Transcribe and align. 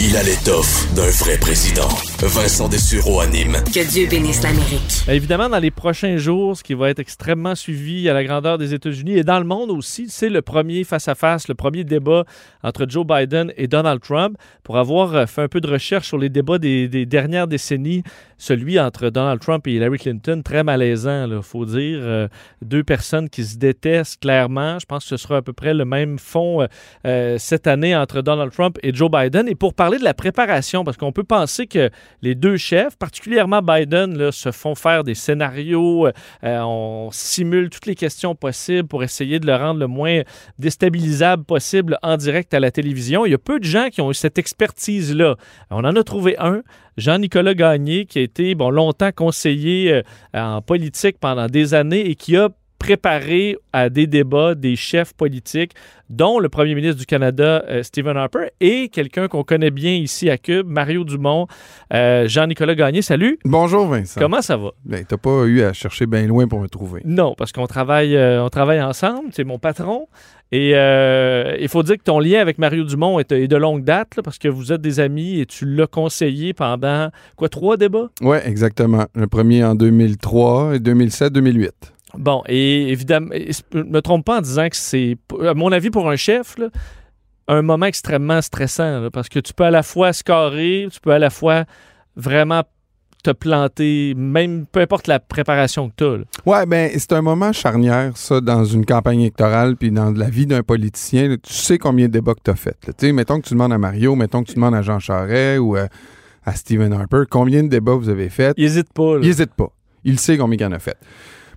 Il 0.00 0.16
a 0.16 0.22
l'étoffe 0.22 0.92
d'un 0.94 1.10
vrai 1.10 1.38
président. 1.38 1.88
Vincent 2.20 2.68
Dessureau 2.68 3.20
anime. 3.20 3.56
Que 3.74 3.88
Dieu 3.88 4.08
bénisse 4.08 4.42
l'Amérique. 4.42 5.04
Évidemment, 5.08 5.48
dans 5.48 5.58
les 5.58 5.70
prochains 5.70 6.16
jours, 6.16 6.56
ce 6.56 6.62
qui 6.62 6.74
va 6.74 6.90
être 6.90 6.98
extrêmement 6.98 7.54
suivi 7.54 8.08
à 8.08 8.14
la 8.14 8.24
grandeur 8.24 8.58
des 8.58 8.74
États-Unis 8.74 9.18
et 9.18 9.24
dans 9.24 9.38
le 9.38 9.44
monde 9.44 9.70
aussi, 9.70 10.06
c'est 10.08 10.28
le 10.28 10.40
premier 10.40 10.84
face-à-face, 10.84 11.48
le 11.48 11.54
premier 11.54 11.84
débat 11.84 12.24
entre 12.62 12.86
Joe 12.88 13.06
Biden 13.06 13.52
et 13.56 13.68
Donald 13.68 14.00
Trump. 14.00 14.36
Pour 14.62 14.78
avoir 14.78 15.14
euh, 15.14 15.26
fait 15.26 15.42
un 15.42 15.48
peu 15.48 15.60
de 15.60 15.68
recherche 15.68 16.08
sur 16.08 16.18
les 16.18 16.28
débats 16.28 16.58
des, 16.58 16.88
des 16.88 17.06
dernières 17.06 17.46
décennies, 17.46 18.02
celui 18.38 18.80
entre 18.80 19.10
Donald 19.10 19.40
Trump 19.40 19.66
et 19.66 19.74
Hillary 19.74 19.98
Clinton, 19.98 20.42
très 20.44 20.64
malaisant, 20.64 21.28
il 21.30 21.42
faut 21.42 21.64
dire. 21.64 21.98
Euh, 22.00 22.28
deux 22.60 22.82
personnes 22.82 23.28
qui 23.28 23.44
se 23.44 23.56
détestent 23.56 24.20
clairement. 24.20 24.78
Je 24.78 24.86
pense 24.86 25.04
que 25.04 25.10
ce 25.10 25.16
sera 25.16 25.36
à 25.36 25.42
peu 25.42 25.52
près 25.52 25.74
le 25.74 25.84
même 25.84 26.18
fond 26.18 26.66
euh, 27.06 27.36
cette 27.38 27.66
année 27.66 27.94
entre 27.94 28.22
Donald 28.22 28.52
Trump 28.52 28.78
et 28.82 28.92
Joe 28.94 29.10
Biden. 29.10 29.48
Et 29.48 29.54
pour 29.54 29.74
parler 29.74 29.91
de 29.98 30.04
la 30.04 30.14
préparation, 30.14 30.84
parce 30.84 30.96
qu'on 30.96 31.12
peut 31.12 31.24
penser 31.24 31.66
que 31.66 31.90
les 32.22 32.34
deux 32.34 32.56
chefs, 32.56 32.96
particulièrement 32.96 33.62
Biden, 33.62 34.30
se 34.32 34.50
font 34.50 34.74
faire 34.74 35.04
des 35.04 35.14
scénarios, 35.14 36.06
euh, 36.06 36.60
on 36.60 37.10
simule 37.12 37.70
toutes 37.70 37.86
les 37.86 37.94
questions 37.94 38.34
possibles 38.34 38.88
pour 38.88 39.02
essayer 39.02 39.40
de 39.40 39.46
le 39.46 39.54
rendre 39.54 39.80
le 39.80 39.86
moins 39.86 40.22
déstabilisable 40.58 41.44
possible 41.44 41.98
en 42.02 42.16
direct 42.16 42.54
à 42.54 42.60
la 42.60 42.70
télévision. 42.70 43.26
Il 43.26 43.30
y 43.30 43.34
a 43.34 43.38
peu 43.38 43.58
de 43.58 43.64
gens 43.64 43.88
qui 43.90 44.00
ont 44.00 44.10
eu 44.10 44.14
cette 44.14 44.38
expertise-là. 44.38 45.36
On 45.70 45.84
en 45.84 45.96
a 45.96 46.04
trouvé 46.04 46.36
un, 46.38 46.62
Jean-Nicolas 46.96 47.54
Gagné, 47.54 48.04
qui 48.06 48.18
a 48.18 48.22
été 48.22 48.54
bon, 48.54 48.70
longtemps 48.70 49.10
conseiller 49.14 49.92
euh, 49.92 50.02
en 50.34 50.60
politique 50.60 51.18
pendant 51.18 51.46
des 51.46 51.74
années 51.74 52.08
et 52.08 52.14
qui 52.14 52.36
a 52.36 52.50
préparé 52.82 53.56
à 53.72 53.88
des 53.88 54.08
débats 54.08 54.56
des 54.56 54.74
chefs 54.74 55.12
politiques, 55.12 55.70
dont 56.10 56.40
le 56.40 56.48
premier 56.48 56.74
ministre 56.74 56.98
du 56.98 57.06
Canada, 57.06 57.64
euh, 57.68 57.84
Stephen 57.84 58.16
Harper, 58.16 58.48
et 58.60 58.88
quelqu'un 58.88 59.28
qu'on 59.28 59.44
connaît 59.44 59.70
bien 59.70 59.92
ici 59.92 60.28
à 60.28 60.36
Cube, 60.36 60.66
Mario 60.66 61.04
Dumont. 61.04 61.46
Euh, 61.94 62.26
Jean-Nicolas 62.26 62.74
Gagné, 62.74 63.00
salut. 63.00 63.38
Bonjour 63.44 63.86
Vincent. 63.86 64.20
Comment 64.20 64.42
ça 64.42 64.56
va? 64.56 64.72
Ben, 64.84 65.04
t'as 65.06 65.16
pas 65.16 65.44
eu 65.44 65.62
à 65.62 65.72
chercher 65.72 66.06
bien 66.06 66.26
loin 66.26 66.48
pour 66.48 66.60
me 66.60 66.66
trouver. 66.66 67.02
Non, 67.04 67.34
parce 67.38 67.52
qu'on 67.52 67.68
travaille, 67.68 68.16
euh, 68.16 68.44
on 68.44 68.48
travaille 68.48 68.82
ensemble, 68.82 69.28
c'est 69.30 69.44
mon 69.44 69.60
patron. 69.60 70.08
Et 70.50 70.72
euh, 70.74 71.56
il 71.60 71.68
faut 71.68 71.84
dire 71.84 71.96
que 71.96 72.02
ton 72.02 72.18
lien 72.18 72.40
avec 72.40 72.58
Mario 72.58 72.82
Dumont 72.82 73.20
est, 73.20 73.30
est 73.30 73.46
de 73.46 73.56
longue 73.56 73.84
date, 73.84 74.16
là, 74.16 74.24
parce 74.24 74.38
que 74.38 74.48
vous 74.48 74.72
êtes 74.72 74.80
des 74.80 74.98
amis 74.98 75.38
et 75.38 75.46
tu 75.46 75.66
l'as 75.66 75.86
conseillé 75.86 76.52
pendant, 76.52 77.10
quoi, 77.36 77.48
trois 77.48 77.76
débats? 77.76 78.10
Oui, 78.20 78.38
exactement. 78.44 79.06
Le 79.14 79.28
premier 79.28 79.62
en 79.62 79.76
2003 79.76 80.74
et 80.74 80.78
2007-2008. 80.80 81.70
Bon, 82.18 82.42
et 82.46 82.88
évidemment, 82.90 83.30
je 83.32 83.78
ne 83.78 83.84
me 83.84 84.00
trompe 84.02 84.24
pas 84.26 84.38
en 84.38 84.40
disant 84.40 84.68
que 84.68 84.76
c'est, 84.76 85.16
à 85.46 85.54
mon 85.54 85.72
avis, 85.72 85.90
pour 85.90 86.08
un 86.10 86.16
chef, 86.16 86.58
là, 86.58 86.68
un 87.48 87.62
moment 87.62 87.86
extrêmement 87.86 88.40
stressant, 88.40 89.00
là, 89.00 89.10
parce 89.10 89.28
que 89.28 89.38
tu 89.38 89.52
peux 89.54 89.64
à 89.64 89.70
la 89.70 89.82
fois 89.82 90.12
scorer, 90.12 90.88
tu 90.92 91.00
peux 91.00 91.12
à 91.12 91.18
la 91.18 91.30
fois 91.30 91.64
vraiment 92.16 92.62
te 93.24 93.30
planter, 93.30 94.14
même 94.16 94.66
peu 94.66 94.80
importe 94.80 95.06
la 95.06 95.20
préparation 95.20 95.88
que 95.88 95.94
tu 95.96 96.04
as. 96.04 96.16
là. 96.18 96.24
Ouais, 96.44 96.66
ben 96.66 96.90
c'est 96.98 97.12
un 97.12 97.22
moment 97.22 97.52
charnière, 97.52 98.16
ça, 98.16 98.40
dans 98.40 98.64
une 98.64 98.84
campagne 98.84 99.20
électorale 99.20 99.76
puis 99.76 99.92
dans 99.92 100.10
la 100.10 100.28
vie 100.28 100.44
d'un 100.46 100.64
politicien. 100.64 101.28
là. 101.28 101.36
tu 101.36 101.52
sais 101.52 101.78
combien 101.78 102.06
de 102.08 102.12
débats 102.12 102.34
que 102.34 102.40
t'as 102.42 102.56
fait. 102.56 102.76
là. 102.86 102.92
Tu 102.92 103.06
sais, 103.06 103.12
mettons 103.12 103.40
que 103.40 103.46
tu 103.46 103.54
demandes 103.54 103.72
à 103.72 103.78
Mario, 103.78 104.16
mettons 104.16 104.42
que 104.42 104.48
tu 104.48 104.54
demandes 104.56 104.74
à 104.74 104.82
Jean 104.82 104.98
Charest 104.98 105.60
ou 105.60 105.76
euh, 105.76 105.86
à 106.44 106.56
Stephen 106.56 106.92
Harper, 106.92 107.22
combien 107.30 107.62
de 107.62 107.68
débats 107.68 107.94
vous 107.94 108.08
avez 108.08 108.28
fait? 108.28 108.54
Il 108.56 108.64
hésite 108.64 108.92
pas. 108.92 109.14
là. 109.14 109.20
Il 109.22 109.28
hésite 109.28 109.54
pas. 109.54 109.68
Il 110.02 110.18
sait 110.18 110.36
combien 110.36 110.58
il 110.58 110.64
en 110.64 110.72
a 110.72 110.80
fait. 110.80 110.96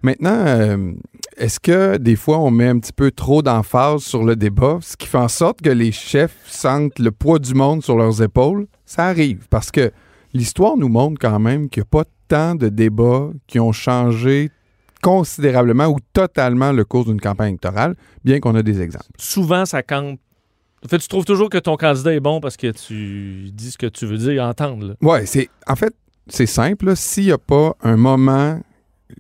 Maintenant, 0.06 0.38
euh, 0.46 0.92
est-ce 1.36 1.60
que 1.60 1.98
des 1.98 2.16
fois 2.16 2.38
on 2.38 2.52
met 2.52 2.68
un 2.68 2.78
petit 2.78 2.94
peu 2.94 3.10
trop 3.10 3.42
d'emphase 3.42 4.04
sur 4.04 4.24
le 4.24 4.36
débat, 4.36 4.78
ce 4.84 4.96
qui 4.96 5.08
fait 5.08 5.18
en 5.18 5.28
sorte 5.28 5.64
que 5.64 5.72
les 5.72 5.92
chefs 5.92 6.38
sentent 6.46 7.00
le 7.00 7.10
poids 7.10 7.40
du 7.40 7.56
monde 7.56 7.84
sur 7.84 7.98
leurs 7.98 8.22
épaules? 8.22 8.68
Ça 8.86 9.08
arrive 9.08 9.48
parce 9.50 9.72
que 9.72 9.92
l'histoire 10.32 10.78
nous 10.78 10.90
montre 10.90 11.18
quand 11.20 11.40
même 11.40 11.70
qu'il 11.70 11.82
n'y 11.82 11.88
a 11.88 11.90
pas 11.90 12.04
tant 12.28 12.54
de 12.54 12.70
débats 12.70 13.32
qui 13.48 13.60
ont 13.60 13.72
changé 13.72 14.52
considérablement 15.02 15.88
ou 15.88 15.98
totalement 16.14 16.72
le 16.72 16.86
cours 16.86 17.06
d'une 17.06 17.20
campagne 17.20 17.54
électorale, 17.54 17.96
bien 18.24 18.40
qu'on 18.40 18.54
a 18.54 18.62
des 18.62 18.82
exemples. 18.82 19.06
Souvent, 19.18 19.66
ça 19.66 19.82
compte. 19.82 20.20
En 20.86 20.88
fait, 20.88 21.00
tu 21.00 21.08
trouves 21.08 21.26
toujours 21.26 21.50
que 21.50 21.58
ton 21.58 21.78
candidat 21.78 22.14
est 22.14 22.20
bon 22.20 22.40
parce 22.42 22.58
que 22.58 22.68
tu 22.68 23.50
dis 23.52 23.72
ce 23.72 23.78
que 23.80 23.88
tu 23.88 24.06
veux 24.06 24.20
dire, 24.20 24.44
entendre. 24.44 24.90
là. 24.90 24.94
Ouais, 25.02 25.26
c'est 25.26 25.50
en 25.66 25.76
fait 25.76 25.96
c'est 26.28 26.46
simple. 26.46 26.96
S'il 26.96 27.26
n'y 27.26 27.32
a 27.32 27.40
pas 27.40 27.76
un 27.82 27.98
moment 27.98 28.60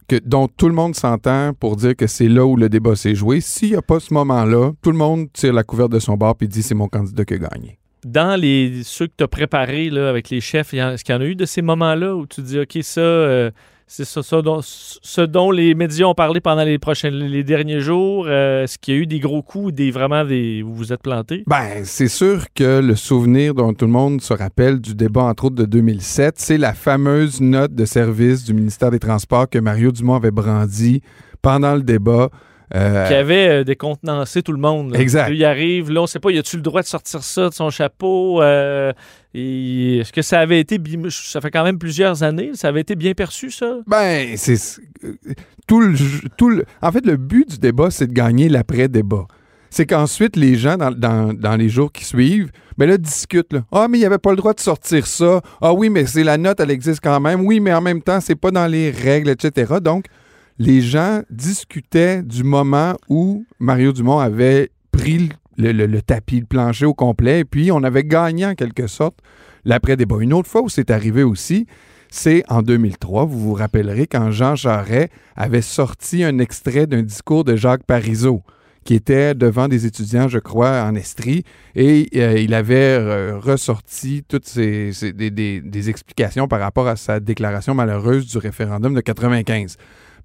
que, 0.07 0.17
dont 0.23 0.47
tout 0.47 0.67
le 0.67 0.73
monde 0.73 0.95
s'entend 0.95 1.53
pour 1.53 1.75
dire 1.75 1.95
que 1.95 2.07
c'est 2.07 2.27
là 2.27 2.45
où 2.45 2.55
le 2.55 2.69
débat 2.69 2.95
s'est 2.95 3.15
joué, 3.15 3.41
s'il 3.41 3.71
n'y 3.71 3.75
a 3.75 3.81
pas 3.81 3.99
ce 3.99 4.13
moment-là, 4.13 4.71
tout 4.81 4.91
le 4.91 4.97
monde 4.97 5.31
tire 5.33 5.53
la 5.53 5.63
couverte 5.63 5.91
de 5.91 5.99
son 5.99 6.15
bord 6.15 6.35
et 6.41 6.47
dit 6.47 6.63
c'est 6.63 6.75
mon 6.75 6.87
candidat 6.87 7.25
qui 7.25 7.33
a 7.35 7.37
gagné. 7.37 7.79
Dans 8.05 8.39
les 8.39 8.83
ceux 8.83 9.07
que 9.07 9.13
tu 9.17 9.23
as 9.23 9.27
préparés 9.27 9.87
avec 9.87 10.29
les 10.29 10.41
chefs, 10.41 10.73
est-ce 10.73 11.03
qu'il 11.03 11.15
y 11.15 11.17
en 11.17 11.21
a 11.21 11.25
eu 11.25 11.35
de 11.35 11.45
ces 11.45 11.61
moments-là 11.61 12.15
où 12.15 12.27
tu 12.27 12.41
dis 12.41 12.59
OK, 12.59 12.77
ça, 12.81 13.01
euh, 13.01 13.49
c'est 13.87 14.05
ça, 14.05 14.23
ça 14.23 14.41
dont, 14.41 14.59
ce 14.61 15.21
dont 15.21 15.51
les 15.51 15.75
médias 15.75 16.07
ont 16.07 16.15
parlé 16.15 16.41
pendant 16.41 16.63
les 16.63 16.79
prochains 16.79 17.11
les 17.11 17.43
derniers 17.43 17.81
jours? 17.81 18.25
euh, 18.27 18.63
est-ce 18.63 18.79
qu'il 18.79 18.93
y 18.95 18.97
a 18.97 18.99
eu 19.01 19.05
des 19.05 19.19
gros 19.19 19.41
coups, 19.41 19.73
des 19.73 19.91
vraiment 19.91 20.25
des 20.25 20.61
vous 20.63 20.73
vous 20.73 20.91
êtes 20.91 21.03
plantés? 21.03 21.43
Ben, 21.47 21.83
c'est 21.83 22.07
sûr 22.07 22.45
que 22.55 22.79
le 22.81 22.95
souvenir 22.95 23.53
dont 23.53 23.73
tout 23.73 23.85
le 23.85 23.91
monde 23.91 24.21
se 24.21 24.33
rappelle 24.33 24.79
du 24.79 24.95
débat, 24.95 25.23
entre 25.23 25.45
autres, 25.45 25.55
de 25.55 25.65
2007, 25.65 26.35
c'est 26.37 26.57
la 26.57 26.73
fameuse 26.73 27.41
note 27.41 27.75
de 27.75 27.85
service 27.85 28.43
du 28.43 28.53
ministère 28.53 28.91
des 28.91 28.99
Transports 28.99 29.49
que 29.49 29.59
Mario 29.59 29.91
Dumont 29.91 30.15
avait 30.15 30.31
brandie 30.31 31.01
pendant 31.41 31.75
le 31.75 31.83
débat. 31.83 32.29
Euh, 32.73 33.07
qui 33.07 33.13
avait 33.13 33.47
euh, 33.47 33.63
décontenancé 33.63 34.41
tout 34.41 34.51
le 34.51 34.57
monde. 34.57 34.91
là. 34.91 34.99
Exact. 34.99 35.29
Il 35.31 35.45
arrive, 35.45 35.91
là, 35.91 36.01
on 36.01 36.07
sait 36.07 36.19
pas, 36.19 36.31
y 36.31 36.39
a-tu 36.39 36.55
le 36.55 36.63
droit 36.63 36.81
de 36.81 36.87
sortir 36.87 37.21
ça 37.21 37.49
de 37.49 37.53
son 37.53 37.69
chapeau? 37.69 38.41
Euh, 38.41 38.91
Est-ce 39.37 40.13
que 40.13 40.21
ça 40.21 40.39
avait 40.39 40.59
été, 40.59 40.79
ça 41.09 41.41
fait 41.41 41.51
quand 41.51 41.63
même 41.63 41.77
plusieurs 41.77 42.23
années, 42.23 42.51
ça 42.53 42.69
avait 42.69 42.81
été 42.81 42.95
bien 42.95 43.13
perçu, 43.13 43.51
ça? 43.51 43.79
Ben, 43.85 44.35
c'est 44.37 44.57
euh, 45.03 45.13
tout 45.67 45.81
le, 45.81 45.93
tout 46.37 46.49
le- 46.49 46.63
En 46.81 46.91
fait, 46.91 47.05
le 47.05 47.17
but 47.17 47.49
du 47.49 47.57
débat, 47.57 47.91
c'est 47.91 48.07
de 48.07 48.13
gagner 48.13 48.47
l'après-débat. 48.49 49.25
C'est 49.69 49.85
qu'ensuite, 49.85 50.37
les 50.37 50.55
gens, 50.55 50.77
dans, 50.77 50.91
dans- 50.91 51.33
dans 51.33 51.55
les 51.57 51.67
jours 51.67 51.91
qui 51.91 52.05
suivent, 52.05 52.49
ben 52.77 52.87
là, 52.87 52.97
discutent. 52.97 53.57
Ah, 53.73 53.87
mais 53.89 53.97
il 53.97 54.01
n'y 54.01 54.05
avait 54.05 54.19
pas 54.19 54.29
le 54.29 54.37
droit 54.37 54.53
de 54.53 54.59
sortir 54.61 55.05
ça. 55.05 55.41
Ah 55.61 55.73
oui, 55.73 55.89
mais 55.89 56.05
c'est 56.05 56.23
la 56.23 56.37
note, 56.37 56.59
elle 56.61 56.71
existe 56.71 57.01
quand 57.03 57.19
même. 57.19 57.41
Oui, 57.41 57.59
mais 57.59 57.73
en 57.73 57.81
même 57.81 58.01
temps, 58.01 58.21
c'est 58.21 58.35
pas 58.35 58.51
dans 58.51 58.67
les 58.67 58.89
règles, 58.89 59.29
etc. 59.29 59.73
Donc, 59.81 60.05
les 60.59 60.79
gens 60.81 61.23
discutaient 61.29 62.23
du 62.23 62.43
moment 62.45 62.95
où 63.09 63.45
Mario 63.59 63.91
Dumont 63.91 64.19
avait 64.19 64.69
pris 64.91 65.27
le, 65.57 66.01
tapis, 66.01 66.39
le 66.39 66.45
plancher 66.45 66.85
au 66.85 66.93
complet, 66.93 67.39
et 67.39 67.45
puis 67.45 67.71
on 67.71 67.83
avait 67.83 68.03
gagné 68.03 68.45
en 68.45 68.55
quelque 68.55 68.87
sorte 68.87 69.17
l'après-débat. 69.63 70.17
Une 70.19 70.33
autre 70.33 70.49
fois 70.49 70.61
où 70.61 70.69
c'est 70.69 70.91
arrivé 70.91 71.23
aussi, 71.23 71.67
c'est 72.09 72.43
en 72.49 72.61
2003. 72.61 73.25
Vous 73.25 73.39
vous 73.39 73.53
rappellerez 73.53 74.07
quand 74.07 74.31
Jean 74.31 74.55
Charest 74.55 75.09
avait 75.35 75.61
sorti 75.61 76.23
un 76.23 76.39
extrait 76.39 76.87
d'un 76.87 77.01
discours 77.01 77.43
de 77.43 77.55
Jacques 77.55 77.83
Parizeau 77.83 78.43
qui 78.85 78.93
était 78.93 79.33
devant 79.33 79.67
des 79.67 79.87
étudiants, 79.87 80.27
je 80.27 80.37
crois, 80.37 80.83
en 80.83 80.93
Estrie, 80.93 81.43
et 81.73 82.07
euh, 82.15 82.39
il 82.39 82.53
avait 82.53 82.75
euh, 82.75 83.39
ressorti 83.39 84.23
toutes 84.27 84.45
ces, 84.45 84.91
explications 85.89 86.47
par 86.47 86.59
rapport 86.59 86.87
à 86.87 86.95
sa 86.95 87.19
déclaration 87.19 87.73
malheureuse 87.73 88.27
du 88.27 88.37
référendum 88.37 88.93
de 88.93 89.01
95. 89.01 89.77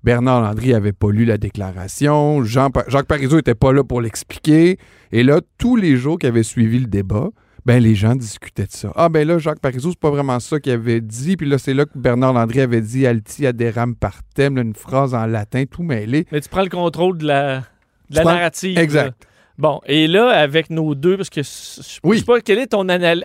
Bernard 0.02 0.40
Landry 0.42 0.74
avait 0.74 0.92
pas 0.92 1.10
lu 1.10 1.24
la 1.24 1.36
déclaration, 1.38 2.42
Jean 2.44 2.70
Pa- 2.70 2.84
Jacques 2.88 3.06
Parizeau 3.06 3.38
était 3.38 3.54
pas 3.54 3.72
là 3.72 3.84
pour 3.84 4.00
l'expliquer, 4.00 4.78
et 5.12 5.22
là, 5.22 5.40
tous 5.58 5.76
les 5.76 5.96
jours 5.96 6.18
qui 6.18 6.26
avaient 6.26 6.42
suivi 6.42 6.78
le 6.78 6.86
débat, 6.86 7.28
ben 7.66 7.82
les 7.82 7.94
gens 7.94 8.14
discutaient 8.16 8.64
de 8.66 8.70
ça. 8.72 8.90
Ah 8.96 9.10
ben 9.10 9.28
là, 9.28 9.36
Jacques 9.38 9.60
Parizeau, 9.60 9.90
c'est 9.90 9.98
pas 10.00 10.10
vraiment 10.10 10.40
ça 10.40 10.58
qu'il 10.58 10.72
avait 10.72 11.02
dit. 11.02 11.36
Puis 11.36 11.46
là, 11.46 11.58
c'est 11.58 11.74
là 11.74 11.84
que 11.84 11.98
Bernard 11.98 12.32
Landry 12.32 12.60
avait 12.62 12.80
dit 12.80 13.06
Alti 13.06 13.46
aderam 13.46 13.94
partem, 13.94 14.56
là, 14.56 14.62
une 14.62 14.74
phrase 14.74 15.12
en 15.14 15.26
latin, 15.26 15.64
tout 15.70 15.82
mêlé. 15.82 16.26
Mais 16.32 16.40
tu 16.40 16.48
prends 16.48 16.62
le 16.62 16.70
contrôle 16.70 17.18
de 17.18 17.26
la, 17.26 17.58
de 17.58 17.62
la 18.14 18.16
Je 18.16 18.20
prends- 18.22 18.32
narrative. 18.32 18.78
Exact. 18.78 19.04
là. 19.06 19.12
Bon, 19.60 19.80
et 19.84 20.06
là, 20.06 20.30
avec 20.30 20.70
nos 20.70 20.94
deux, 20.94 21.18
parce 21.18 21.28
que 21.28 21.42
je 21.42 21.98
Oui. 22.02 22.18
sais 22.20 22.24
pas, 22.24 22.40
quelle 22.40 22.58
est 22.60 22.68
ton 22.68 22.88
analyse, 22.88 23.22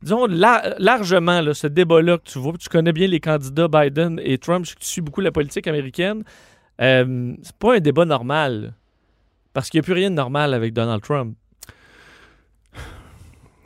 disons 0.00 0.26
la- 0.26 0.76
largement, 0.78 1.40
là, 1.40 1.52
ce 1.52 1.66
débat-là 1.66 2.18
que 2.18 2.22
tu 2.30 2.38
vois, 2.38 2.52
tu 2.60 2.68
connais 2.68 2.92
bien 2.92 3.08
les 3.08 3.18
candidats 3.18 3.66
Biden 3.66 4.20
et 4.22 4.38
Trump, 4.38 4.64
tu 4.64 4.74
suis 4.80 5.00
beaucoup 5.02 5.20
la 5.20 5.32
politique 5.32 5.66
américaine, 5.66 6.22
euh, 6.80 7.34
c'est 7.42 7.56
pas 7.56 7.74
un 7.74 7.80
débat 7.80 8.04
normal, 8.04 8.74
parce 9.52 9.68
qu'il 9.68 9.78
n'y 9.80 9.82
a 9.82 9.86
plus 9.86 9.94
rien 9.94 10.10
de 10.10 10.14
normal 10.14 10.54
avec 10.54 10.72
Donald 10.74 11.02
Trump. 11.02 11.34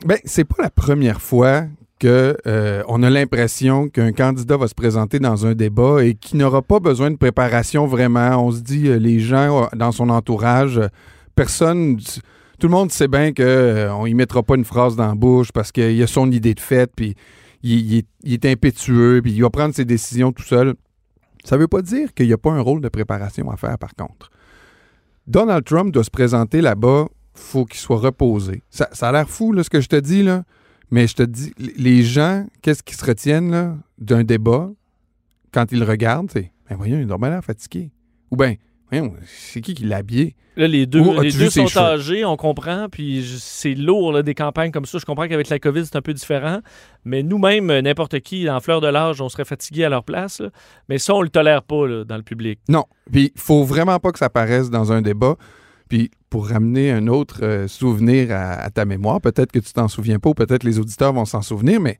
Ben, 0.05 0.17
c'est 0.25 0.45
pas 0.45 0.61
la 0.63 0.69
première 0.69 1.21
fois 1.21 1.63
que 1.99 2.37
euh, 2.45 2.83
on 2.87 3.01
a 3.01 3.09
l'impression 3.09 3.87
qu'un 3.87 4.11
candidat 4.13 4.57
va 4.57 4.67
se 4.67 4.75
présenter 4.75 5.17
dans 5.19 5.45
un 5.47 5.53
débat 5.55 6.03
et 6.03 6.13
qui 6.13 6.37
n'aura 6.37 6.61
pas 6.61 6.79
besoin 6.79 7.09
de 7.09 7.17
préparation 7.17 7.87
vraiment. 7.87 8.43
On 8.45 8.51
se 8.51 8.61
dit, 8.61 8.87
euh, 8.87 8.97
les 8.97 9.19
gens 9.19 9.63
euh, 9.63 9.65
dans 9.75 9.91
son 9.91 10.09
entourage, 10.09 10.79
personne, 11.37 11.97
tout 12.59 12.67
le 12.67 12.69
monde 12.69 12.91
sait 12.91 13.07
bien 13.07 13.31
qu'on 13.31 14.07
ne 14.07 14.13
mettra 14.13 14.43
pas 14.43 14.55
une 14.55 14.65
phrase 14.65 14.97
dans 14.97 15.07
la 15.07 15.15
bouche 15.15 15.53
parce 15.53 15.71
qu'il 15.71 16.01
a 16.01 16.07
son 16.07 16.29
idée 16.31 16.53
de 16.53 16.59
fait, 16.59 16.91
puis 16.93 17.15
il, 17.63 17.79
il 17.79 17.97
est, 17.99 18.07
il 18.23 18.33
est 18.33 18.45
impétueux, 18.45 19.21
puis 19.23 19.31
il 19.31 19.41
va 19.41 19.49
prendre 19.49 19.73
ses 19.73 19.85
décisions 19.85 20.33
tout 20.33 20.43
seul. 20.43 20.73
Ça 21.45 21.55
veut 21.55 21.67
pas 21.67 21.81
dire 21.81 22.13
qu'il 22.13 22.27
n'y 22.27 22.33
a 22.33 22.37
pas 22.37 22.51
un 22.51 22.59
rôle 22.59 22.81
de 22.81 22.89
préparation 22.89 23.49
à 23.49 23.55
faire, 23.55 23.77
par 23.77 23.95
contre. 23.95 24.31
Donald 25.27 25.63
Trump 25.63 25.93
doit 25.93 26.03
se 26.03 26.09
présenter 26.09 26.59
là-bas, 26.59 27.05
faut 27.33 27.65
qu'il 27.65 27.79
soit 27.79 27.99
reposé. 27.99 28.63
Ça, 28.69 28.89
a 28.99 29.11
l'air 29.11 29.29
fou, 29.29 29.53
là, 29.53 29.63
ce 29.63 29.69
que 29.69 29.79
je 29.79 29.87
te 29.87 29.95
dis. 29.95 30.27
Mais 30.89 31.05
je 31.05 31.15
te 31.15 31.23
dis, 31.23 31.53
les 31.57 32.03
gens, 32.03 32.45
qu'est-ce 32.61 32.81
qu'ils 32.81 32.97
se 32.97 33.05
retiennent 33.05 33.81
d'un 33.97 34.23
débat 34.23 34.69
quand 35.51 35.71
ils 35.71 35.83
regardent? 35.83 36.31
C'est, 36.31 36.51
ben 36.69 36.77
voyons, 36.77 36.97
il 36.99 37.05
bien 37.05 37.29
l'air 37.29 37.43
fatigué. 37.43 37.91
Ou 38.31 38.37
voyons, 38.37 38.57
c'est 39.25 39.61
qui 39.61 39.73
qui 39.73 39.83
l'a 39.83 39.97
habillé? 39.97 40.35
Là, 40.55 40.67
les 40.67 40.85
deux, 40.87 41.01
Oh, 41.05 41.21
les 41.21 41.31
deux 41.31 41.49
sont 41.49 41.67
cheveux? 41.67 41.85
âgés, 41.85 42.25
on 42.25 42.35
comprend, 42.35 42.87
puis 42.89 43.23
c'est 43.39 43.75
lourd, 43.75 44.11
là, 44.11 44.23
des 44.23 44.33
campagnes 44.33 44.71
comme 44.71 44.85
ça. 44.85 44.97
Je 44.97 45.05
comprends 45.05 45.27
qu'avec 45.27 45.49
la 45.49 45.59
COVID, 45.59 45.85
c'est 45.85 45.95
un 45.97 46.01
peu 46.01 46.13
différent, 46.13 46.61
mais 47.05 47.21
nous-mêmes, 47.21 47.79
n'importe 47.81 48.19
qui, 48.21 48.49
en 48.49 48.59
fleur 48.59 48.81
de 48.81 48.87
l'âge, 48.87 49.21
on 49.21 49.29
serait 49.29 49.45
fatigué 49.45 49.83
à 49.83 49.89
leur 49.89 50.03
place. 50.03 50.39
là. 50.39 50.49
Mais 50.89 50.97
ça, 50.97 51.13
on 51.13 51.21
le 51.21 51.29
tolère 51.29 51.61
pas 51.63 51.85
là, 51.87 52.03
dans 52.05 52.17
le 52.17 52.23
public. 52.23 52.59
Non. 52.69 52.85
Puis, 53.11 53.31
il 53.35 53.39
faut 53.41 53.63
vraiment 53.63 53.99
pas 53.99 54.11
que 54.11 54.19
ça 54.19 54.29
paraisse 54.29 54.69
dans 54.71 54.91
un 54.91 55.01
débat. 55.03 55.35
Puis, 55.89 56.09
pour 56.29 56.49
ramener 56.49 56.91
un 56.91 57.07
autre 57.07 57.43
euh, 57.43 57.67
souvenir 57.67 58.31
à, 58.31 58.53
à 58.53 58.69
ta 58.71 58.85
mémoire, 58.85 59.21
peut-être 59.21 59.51
que 59.51 59.59
tu 59.59 59.71
t'en 59.73 59.87
souviens 59.87 60.17
pas 60.19 60.29
ou 60.29 60.33
peut-être 60.33 60.63
les 60.63 60.79
auditeurs 60.79 61.13
vont 61.13 61.25
s'en 61.25 61.41
souvenir, 61.43 61.79
mais 61.79 61.99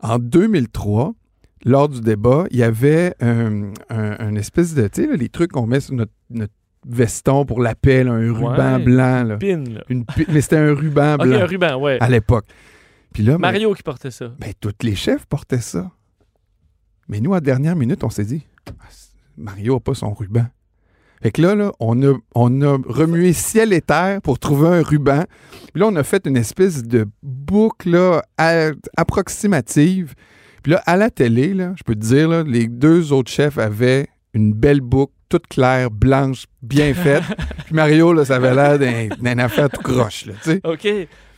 en 0.00 0.18
2003, 0.18 1.14
lors 1.64 1.88
du 1.88 2.00
débat, 2.00 2.44
il 2.50 2.58
y 2.58 2.62
avait 2.62 3.14
un, 3.20 3.72
un- 3.90 4.16
un 4.18 4.34
espèce 4.36 4.74
de, 4.74 4.86
tu 4.88 5.04
sais, 5.06 5.16
les 5.16 5.28
trucs 5.28 5.52
qu'on 5.52 5.66
met 5.66 5.80
sur 5.80 5.94
notre, 5.94 6.12
notre 6.30 6.52
veston 6.86 7.44
pour 7.44 7.60
l'appel, 7.60 8.08
un 8.08 8.32
ruban 8.32 8.76
Ouais. 8.76 8.82
blanc. 8.84 9.24
Là. 9.24 9.36
Pin, 9.36 9.64
là. 9.64 9.82
Une 9.88 10.04
pi- 10.06 10.26
mais 10.28 10.40
c'était 10.40 10.56
un 10.58 10.74
ruban 10.74 11.16
blanc 11.16 11.40
un 11.40 11.46
ruban, 11.46 11.76
ouais. 11.80 11.98
à 12.00 12.08
l'époque. 12.08 12.46
Puis 13.12 13.22
là, 13.22 13.32
ben, 13.32 13.38
Mario 13.40 13.74
qui 13.74 13.82
portait 13.82 14.10
ça. 14.10 14.32
ben, 14.38 14.52
tous 14.60 14.72
les 14.82 14.94
chefs 14.94 15.26
portaient 15.26 15.60
ça. 15.60 15.90
Mais 17.08 17.20
nous, 17.20 17.32
à 17.32 17.36
la 17.36 17.40
dernière 17.40 17.74
minute, 17.74 18.04
on 18.04 18.10
s'est 18.10 18.24
dit, 18.24 18.46
Ah, 18.68 18.72
Mario 19.36 19.74
n'a 19.74 19.80
pas 19.80 19.94
son 19.94 20.12
ruban. 20.14 20.46
Fait 21.22 21.32
que 21.32 21.42
là, 21.42 21.56
là 21.56 21.72
on, 21.80 22.00
a, 22.04 22.14
on 22.36 22.62
a 22.62 22.78
remué 22.86 23.32
ciel 23.32 23.72
et 23.72 23.80
terre 23.80 24.22
pour 24.22 24.38
trouver 24.38 24.68
un 24.68 24.82
ruban. 24.82 25.24
Puis 25.72 25.80
là, 25.80 25.86
on 25.88 25.96
a 25.96 26.04
fait 26.04 26.26
une 26.26 26.36
espèce 26.36 26.84
de 26.84 27.08
boucle 27.22 27.90
là, 27.90 28.22
approximative. 28.96 30.14
Puis 30.62 30.72
là, 30.72 30.82
à 30.86 30.96
la 30.96 31.10
télé, 31.10 31.54
là, 31.54 31.72
je 31.76 31.82
peux 31.84 31.94
te 31.94 32.00
dire, 32.00 32.28
là, 32.28 32.42
les 32.42 32.66
deux 32.68 33.12
autres 33.12 33.30
chefs 33.30 33.58
avaient 33.58 34.06
une 34.34 34.52
belle 34.52 34.80
boucle, 34.80 35.12
toute 35.28 35.46
claire, 35.46 35.90
blanche, 35.90 36.44
bien 36.62 36.94
faite. 36.94 37.22
Puis 37.66 37.74
Mario, 37.74 38.12
là, 38.12 38.24
ça 38.24 38.36
avait 38.36 38.54
l'air 38.54 38.78
d'un- 38.78 39.08
d'une 39.20 39.40
affaire 39.40 39.68
tout 39.70 39.82
croche. 39.82 40.26
Là, 40.26 40.32
tu 40.42 40.50
sais. 40.52 40.60
OK. 40.64 40.88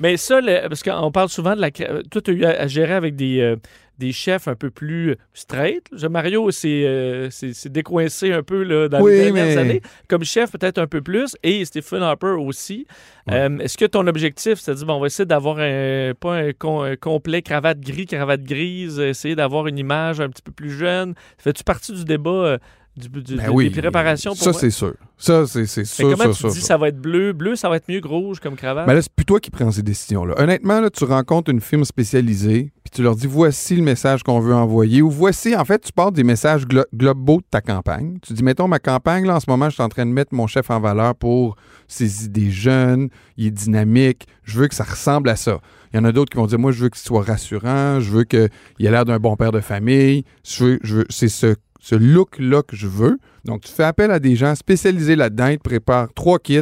Mais 0.00 0.17
ça, 0.17 0.40
le- 0.40 0.69
parce 0.69 0.82
qu'on 0.82 1.11
parle 1.12 1.28
souvent 1.28 1.55
de 1.56 1.61
la. 1.61 1.70
Toi, 1.70 2.20
tu 2.25 2.31
as 2.31 2.34
eu 2.34 2.44
à, 2.44 2.50
à 2.62 2.67
gérer 2.67 2.94
avec 2.94 3.17
des, 3.17 3.40
euh, 3.40 3.56
des 4.00 4.12
chefs 4.12 4.49
un 4.49 4.56
peu 4.56 4.70
plus 4.70 5.14
straight. 5.35 5.87
Je- 5.97 6.08
Mario 6.08 6.50
s'est 6.50 6.82
euh, 6.87 7.29
décoincé 7.67 8.32
un 8.32 8.43
peu 8.43 8.62
là, 8.64 8.88
dans 8.88 9.00
Oui, 9.00 9.12
les 9.12 9.25
dernières 9.26 9.44
mais- 9.47 9.56
années. 9.58 9.82
Comme 10.08 10.25
chef, 10.25 10.50
peut-être 10.50 10.79
un 10.79 10.87
peu 10.87 11.00
plus. 11.02 11.37
Et 11.43 11.64
Stephen 11.64 12.02
Harper 12.02 12.35
aussi. 12.38 12.87
Ouais. 13.29 13.35
Euh, 13.35 13.58
Est-ce 13.58 13.76
que 13.79 13.85
ton 13.85 14.06
objectif, 14.06 14.58
c'est-à-dire, 14.58 14.87
bon, 14.87 14.94
on 14.94 15.00
va 15.00 15.06
essayer 15.06 15.26
d'avoir 15.26 15.58
un, 15.61 16.12
pas 16.19 16.37
un 16.37 16.97
complet 16.97 17.43
cravate 17.43 17.79
gris, 17.81 18.06
cravate 18.06 18.43
grise, 18.43 18.99
essayer 18.99 19.37
d'avoir 19.37 19.67
une 19.69 19.79
image 19.79 20.20
un 20.20 20.29
petit 20.31 20.43
peu 20.43 20.52
plus 20.52 20.70
jeune? 20.70 21.14
Fais-tu 21.38 21.62
partie 21.62 21.93
du 21.93 22.05
débat 22.05 22.31
euh, 22.31 22.58
du, 23.00 23.08
du- 23.08 23.37
Ben 23.37 23.50
oui, 23.50 23.70
des 23.70 23.81
préparations 23.81 24.32
pour 24.35 24.43
Ça, 24.43 24.52
c'est 24.52 24.70
sûr. 24.70 24.94
Ça, 25.17 25.44
c'est 25.47 25.67
sûr, 25.85 26.17
comment 26.19 26.32
sûr, 26.32 26.49
tu 26.49 26.55
dis 26.58 26.62
ça 26.62 26.79
va 26.79 26.88
être 26.88 26.99
bleu? 26.99 27.32
Bleu, 27.35 27.55
ça 27.55 27.69
va 27.69 27.76
être 27.76 27.88
mieux 27.91 28.00
que 28.00 28.08
rouge 28.08 28.41
comme 28.41 28.56
cravate? 28.56 28.87
Mais 28.87 28.94
là, 28.94 29.02
c'est 29.02 29.12
plus 29.12 29.26
toi 29.26 29.38
qui 29.38 29.50
prends 29.50 29.70
ces 29.70 29.82
décisions-là. 29.82 30.35
Honnêtement, 30.38 30.81
là, 30.81 30.88
tu 30.88 31.05
rencontres 31.05 31.50
une 31.50 31.61
firme 31.61 31.85
spécialisée, 31.85 32.73
puis 32.82 32.91
tu 32.91 33.02
leur 33.02 33.17
dis 33.17 33.26
voici 33.26 33.76
le 33.76 33.82
message 33.82 34.23
qu'on 34.23 34.41
veut 34.41 34.55
envoyer, 34.55 35.02
ou 35.02 35.11
voici, 35.11 35.55
en 35.55 35.64
fait, 35.67 35.81
tu 35.82 35.93
parles 35.93 36.12
des 36.14 36.25
messages 36.25 36.64
glo- 36.67 36.87
globaux 36.94 37.38
de 37.38 37.47
ta 37.50 37.61
campagne. 37.61 38.17
Tu 38.23 38.32
dis, 38.32 38.43
mettons, 38.43 38.67
ma 38.67 38.79
campagne, 38.79 39.26
là, 39.26 39.37
en 39.37 39.41
ce 39.41 39.50
moment, 39.50 39.69
je 39.69 39.75
suis 39.75 39.82
en 39.82 39.88
train 39.91 40.06
de 40.06 40.11
mettre 40.11 40.35
mon 40.35 40.47
chef 40.47 40.70
en 40.70 40.81
valeur 40.81 41.14
pour 41.14 41.56
ses 41.87 42.25
idées 42.25 42.50
jeunes, 42.50 43.08
il 43.37 43.47
est 43.49 43.50
dynamique, 43.50 44.26
je 44.44 44.58
veux 44.58 44.69
que 44.69 44.75
ça 44.75 44.85
ressemble 44.85 45.29
à 45.29 45.37
ça. 45.37 45.61
Il 45.93 45.97
y 45.97 46.00
en 46.00 46.05
a 46.05 46.12
d'autres 46.12 46.31
qui 46.31 46.38
vont 46.38 46.47
dire, 46.47 46.58
moi, 46.58 46.73
je 46.73 46.85
veux 46.85 46.88
qu'il 46.88 47.00
soit 47.02 47.23
rassurant, 47.23 48.00
je 48.00 48.11
veux 48.11 48.25
qu'il 48.25 48.49
ait 48.81 48.91
l'air 48.91 49.05
d'un 49.05 49.19
bon 49.19 49.37
père 49.37 49.52
de 49.52 49.61
famille, 49.61 50.25
je 50.49 50.64
veux, 50.64 50.79
je 50.82 50.97
veux- 50.99 51.06
c'est 51.11 51.29
ce, 51.29 51.56
ce 51.80 51.94
look-là 51.96 52.62
que 52.62 52.76
je 52.76 52.86
veux. 52.86 53.18
Donc, 53.44 53.62
tu 53.62 53.72
fais 53.72 53.84
appel 53.84 54.10
à 54.10 54.18
des 54.20 54.36
gens 54.36 54.54
spécialisés 54.54 55.16
là-dedans, 55.16 55.48
ils 55.48 55.58
te 55.58 55.62
préparent 55.62 56.12
trois 56.14 56.38
kits, 56.38 56.60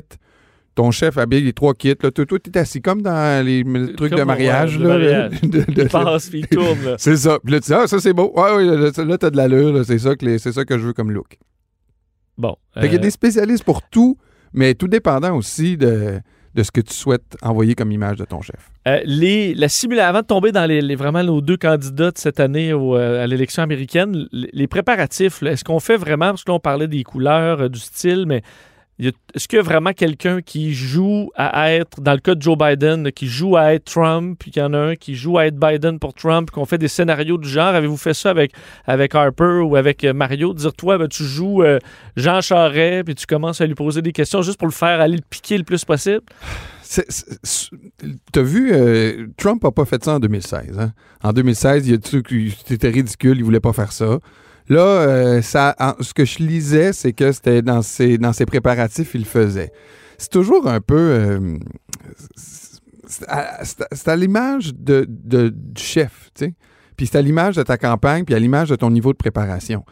ton 0.75 0.91
chef 0.93 1.19
habille 1.19 1.43
les 1.43 1.53
trois 1.53 1.75
kits. 1.75 1.95
Là, 2.01 2.11
toi, 2.13 2.25
toi, 2.25 2.39
t'es 2.39 2.57
assis 2.57 2.81
comme 2.81 3.03
dans 3.03 3.45
les 3.45 3.61
m- 3.61 3.95
trucs 3.97 4.11
Comme, 4.11 4.21
de 4.21 4.25
mariage. 4.25 4.77
ouais, 4.79 4.83
là, 4.85 4.89
mariage. 4.91 5.41
de- 5.43 5.49
de- 5.73 5.83
Il 5.83 5.89
passe, 5.89 6.31
puis 6.31 6.39
il 6.41 6.47
tourne. 6.47 6.95
c'est 6.99 7.17
ça. 7.17 7.39
Puis 7.43 7.53
là, 7.53 7.61
tu 7.61 7.67
dis, 7.67 7.75
ah, 7.75 7.87
ça, 7.89 7.99
c'est 7.99 8.13
beau. 8.13 8.33
Ouais, 8.37 8.55
ouais, 8.57 8.65
là, 8.65 8.91
là, 9.05 9.19
t'as 9.19 9.31
de 9.31 9.37
l'allure. 9.37 9.85
C'est 9.85 9.99
ça, 9.99 10.15
que 10.15 10.25
les- 10.25 10.39
ça 10.39 10.65
que 10.65 10.79
je 10.79 10.87
veux 10.87 10.93
comme 10.93 11.11
look. 11.11 11.37
Bon. 12.37 12.55
Fait 12.75 12.83
qu'il 12.83 12.93
y 12.93 12.95
a 12.95 12.99
euh, 12.99 13.03
des 13.03 13.11
spécialistes 13.11 13.65
pour 13.65 13.83
tout, 13.83 14.17
mais 14.53 14.75
tout 14.75 14.87
dépendant 14.87 15.37
aussi 15.37 15.77
de, 15.77 16.21
de 16.59 16.65
ce 16.65 16.73
que 16.73 16.81
tu 16.81 16.93
souhaites 16.93 17.37
envoyer 17.41 17.77
comme 17.77 17.93
image 17.93 18.17
de 18.17 18.25
ton 18.25 18.43
chef? 18.43 18.71
Euh, 18.89 19.01
les, 19.05 19.55
la 19.55 19.69
avant 20.07 20.23
de 20.23 20.27
tomber 20.27 20.51
dans 20.51 20.67
les, 20.67 20.97
vraiment 20.97 21.23
nos 21.23 21.41
deux 21.41 21.57
candidats 21.57 22.11
de 22.11 22.19
cette 22.19 22.41
année 22.41 22.73
euh, 22.73 23.23
à 23.23 23.27
l'élection 23.29 23.63
américaine, 23.63 24.27
les, 24.33 24.67
préparatifs, 24.67 25.43
est-ce 25.45 25.63
qu'on 25.63 25.79
fait 25.79 25.97
vraiment, 25.97 26.31
parce 26.31 26.43
que 26.43 26.51
là 26.51 26.57
on 26.57 26.61
parlait 26.61 26.89
des 26.89 27.05
couleurs, 27.05 27.61
euh, 27.61 27.69
du 27.69 27.79
style, 27.79 28.25
mais 28.27 28.43
est-ce 28.99 29.47
qu'il 29.47 29.59
y 29.59 29.61
a 29.61 29.63
vraiment 29.63 29.93
quelqu'un 29.93 30.43
qui 30.43 30.75
joue 30.75 31.31
à 31.37 31.73
être, 31.73 32.01
dans 32.01 32.15
le 32.15 32.19
cas 32.19 32.35
de 32.35 32.43
Joe 32.43 32.59
Biden, 32.59 33.13
qui 33.13 33.29
joue 33.29 33.57
à 33.57 33.75
être 33.75 33.85
Trump, 33.85 34.37
puis 34.39 34.51
qu'il 34.51 34.61
y 34.61 34.65
en 34.65 34.75
a 34.75 34.79
un 34.79 34.97
qui 34.97 35.15
joue 35.15 35.39
à 35.39 35.47
être 35.47 35.57
Biden 35.57 36.01
pour 36.01 36.15
Trump, 36.15 36.51
qu'on 36.51 36.65
fait 36.65 36.79
des 36.79 36.89
scénarios 36.89 37.39
du 37.39 37.49
genre? 37.49 37.75
Avez-vous 37.75 37.97
fait 37.97 38.15
ça 38.15 38.31
avec, 38.31 38.53
avec 38.87 39.15
Harper 39.15 39.61
ou 39.65 39.77
avec 39.77 40.03
euh, 40.03 40.13
Mario? 40.13 40.53
Dire, 40.53 40.73
toi, 40.73 40.99
ben, 40.99 41.07
tu 41.07 41.23
joues 41.23 41.63
euh, 41.63 41.79
Jean 42.17 42.41
Charest, 42.41 43.05
puis 43.05 43.15
tu 43.15 43.27
commences 43.27 43.61
à 43.61 43.67
lui 43.67 43.75
poser 43.75 44.03
des 44.03 44.13
questions 44.13 44.43
juste 44.43 44.59
pour 44.59 44.67
le 44.67 44.73
faire 44.73 45.01
aller 45.01 45.17
le 45.17 45.23
piquer 45.31 45.59
le 45.59 45.65
plus 45.65 45.85
possible? 45.85 46.23
T'as 48.33 48.43
vu, 48.43 48.73
euh, 48.73 49.27
Trump 49.37 49.63
n'a 49.63 49.71
pas 49.71 49.85
fait 49.85 50.03
ça 50.03 50.15
en 50.15 50.21
2016. 50.21 50.79
hein? 50.79 50.93
En 51.23 51.33
2016, 51.33 51.87
il 51.87 51.95
a 51.95 51.97
dit 51.99 52.23
que 52.23 52.35
c'était 52.67 52.89
ridicule, 52.89 53.37
il 53.37 53.45
voulait 53.45 53.61
pas 53.61 53.73
faire 53.73 53.93
ça. 53.93 54.19
Là, 54.69 54.81
euh, 54.81 55.43
ça, 55.43 55.75
ce 56.01 56.13
que 56.13 56.25
je 56.25 56.39
lisais, 56.39 56.93
c'est 56.93 57.13
que 57.13 57.33
c'était 57.33 57.63
dans 57.63 57.83
ses, 57.83 58.19
dans 58.19 58.33
ses 58.33 58.47
préparatifs, 58.47 59.15
il 59.15 59.25
faisait. 59.25 59.73
C'est 60.19 60.31
toujours 60.31 60.69
un 60.69 60.81
peu... 60.81 60.97
euh, 60.97 61.59
c'est 62.37 64.09
à, 64.09 64.17
l'image 64.17 64.75
de, 64.75 65.07
du 65.09 65.83
chef, 65.83 66.31
tu 66.35 66.45
sais. 66.45 66.55
Puis 66.97 67.07
c'est 67.07 67.17
à 67.17 67.23
l'image 67.23 67.57
de 67.57 67.63
ta 67.63 67.79
campagne, 67.79 68.25
puis 68.25 68.35
à 68.35 68.39
l'image 68.39 68.69
de 68.69 68.77
ton 68.77 68.91
niveau 68.91 69.13
de 69.13 69.17
préparation. 69.17 69.85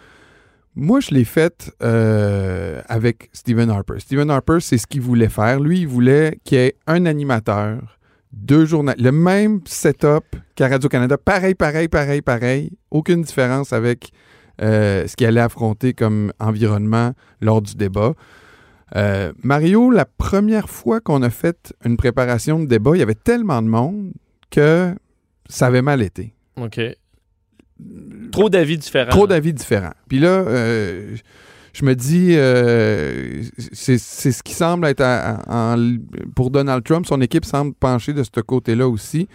Moi, 0.75 1.01
je 1.01 1.15
l'ai 1.15 1.25
fait 1.25 1.73
euh, 1.83 2.83
avec 2.89 3.31
Stephen 3.33 3.71
Harper. 3.71 3.95
Stephen 3.99 4.29
Harper, 4.29 4.59
c'est 4.61 4.77
ce 4.77 4.87
qu'il 4.87 5.01
voulait 5.01 5.31
faire. 5.31 5.61
Lui, 5.61 5.81
il 5.81 5.89
voulait 5.89 6.39
qu'il 6.45 6.59
y 6.59 6.61
ait 6.61 6.77
un 6.87 7.07
animateur, 7.07 7.99
deux 8.33 8.67
journalistes, 8.67 9.03
le 9.03 9.13
même 9.13 9.61
setup 9.65 10.37
qu'à 10.55 10.69
Radio-Canada. 10.69 11.17
Pareil, 11.17 11.55
pareil, 11.55 11.89
pareil, 11.89 12.21
pareil. 12.21 12.73
Aucune 12.91 13.23
différence 13.23 13.73
avec 13.73 14.11
euh, 14.63 15.07
ce 15.07 15.17
qu'il 15.17 15.27
allait 15.27 15.41
affronter 15.41 15.93
comme 15.95 16.33
environnement 16.41 17.13
lors 17.41 17.63
du 17.63 17.75
débat. 17.75 18.15
Euh, 18.95 19.33
Mario, 19.43 19.91
la 19.91 20.05
première 20.05 20.69
fois 20.71 21.01
qu'on 21.01 21.23
a 21.23 21.31
fait 21.31 21.75
une 21.85 21.97
préparation 21.97 22.61
de 22.61 22.67
débat, 22.67 22.93
il 22.95 23.01
y 23.01 23.03
avait 23.03 23.15
tellement 23.15 23.61
de 23.63 23.69
monde 23.69 24.13
que 24.51 24.95
ça 25.49 25.67
avait 25.67 25.83
mal 25.83 26.03
été. 26.03 26.35
OK. 26.57 26.81
Trop 28.33 28.49
d'avis 28.49 28.79
différents. 28.79 29.11
Trop 29.11 29.27
d'avis 29.27 29.53
différents. 29.53 29.93
Puis 30.09 30.19
là, 30.19 30.29
euh, 30.29 31.17
je 31.75 31.85
me 31.85 31.95
dis, 31.95 32.31
euh, 32.37 33.43
c'est 33.73 33.99
ce 33.99 34.43
qui 34.43 34.55
semble 34.55 34.87
être 34.87 35.03
à- 35.03 35.43
en- 35.75 35.97
pour 36.35 36.51
Donald 36.51 36.83
Trump. 36.85 37.05
Son 37.07 37.21
équipe 37.21 37.45
semble 37.45 37.75
pencher 37.75 38.13
de 38.15 38.23
ce 38.23 38.41
côté-là 38.41 38.89
aussi. 38.89 39.29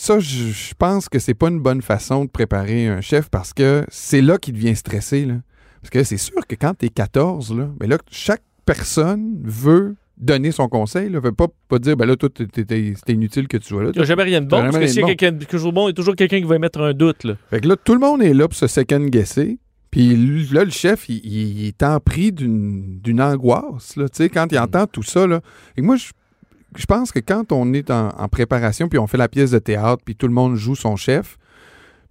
Ça, 0.00 0.20
je, 0.20 0.52
je 0.52 0.74
pense 0.78 1.08
que 1.08 1.18
c'est 1.18 1.34
pas 1.34 1.48
une 1.48 1.58
bonne 1.58 1.82
façon 1.82 2.24
de 2.24 2.30
préparer 2.30 2.86
un 2.86 3.00
chef 3.00 3.28
parce 3.30 3.52
que 3.52 3.84
c'est 3.90 4.20
là 4.20 4.38
qu'il 4.38 4.54
devient 4.54 4.76
stressé. 4.76 5.24
Là. 5.24 5.34
Parce 5.82 5.90
que 5.90 6.04
c'est 6.04 6.16
sûr 6.18 6.46
que 6.46 6.54
quand 6.54 6.72
tu 6.78 6.86
es 6.86 6.88
14, 6.88 7.52
là, 7.56 7.68
mais 7.80 7.88
là, 7.88 7.98
chaque 8.08 8.42
personne 8.64 9.40
veut 9.42 9.96
donner 10.16 10.52
son 10.52 10.68
conseil. 10.68 11.10
Ne 11.10 11.18
veut 11.18 11.32
pas, 11.32 11.48
pas 11.68 11.80
dire, 11.80 11.96
ben 11.96 12.06
là, 12.06 12.14
toi, 12.14 12.28
c'est 12.38 12.94
inutile 13.12 13.48
que 13.48 13.56
tu 13.56 13.68
sois 13.68 13.82
là. 13.82 13.90
Il 13.92 13.98
n'y 13.98 14.02
a 14.02 14.04
jamais 14.04 14.22
rien 14.22 14.40
de 14.40 14.46
bon. 14.46 14.60
Parce 14.62 14.78
que 14.78 14.86
s'il 14.86 15.00
y 15.00 15.02
a 15.04 15.06
quelqu'un 15.14 15.36
quelque 15.36 15.58
chose 15.58 15.66
de 15.66 15.74
bon, 15.74 15.86
il 15.86 15.90
y 15.90 15.90
a 15.90 15.94
toujours 15.94 16.14
quelqu'un 16.14 16.38
qui 16.38 16.44
va 16.46 16.54
émettre 16.56 16.80
un 16.80 16.92
doute. 16.94 17.24
Là. 17.24 17.34
Fait 17.50 17.60
que 17.60 17.66
là, 17.68 17.74
tout 17.76 17.94
le 17.94 18.00
monde 18.00 18.22
est 18.22 18.34
là 18.34 18.46
pour 18.46 18.56
se 18.56 18.68
second-guesser. 18.68 19.58
Puis 19.90 20.14
là, 20.52 20.64
le 20.64 20.70
chef, 20.70 21.08
il, 21.08 21.16
il- 21.24 21.58
il 21.60 21.66
est 21.66 21.82
en 21.82 21.98
pris 21.98 22.30
d'une 22.30 23.20
angoisse, 23.20 23.96
là, 23.96 24.06
quand 24.32 24.46
il 24.52 24.58
entend 24.60 24.86
tout 24.86 25.02
ça, 25.02 25.26
là. 25.26 25.40
Et 25.76 25.82
moi, 25.82 25.96
je, 25.96 26.10
je 26.76 26.86
pense 26.86 27.12
que 27.12 27.18
quand 27.20 27.50
on 27.52 27.72
est 27.72 27.90
en, 27.90 28.08
en 28.10 28.28
préparation, 28.28 28.88
puis 28.88 28.98
on 28.98 29.06
fait 29.06 29.16
la 29.16 29.28
pièce 29.28 29.50
de 29.50 29.58
théâtre, 29.58 30.02
puis 30.04 30.14
tout 30.16 30.26
le 30.28 30.34
monde 30.34 30.54
joue 30.56 30.74
son 30.76 30.96
chef, 30.96 31.38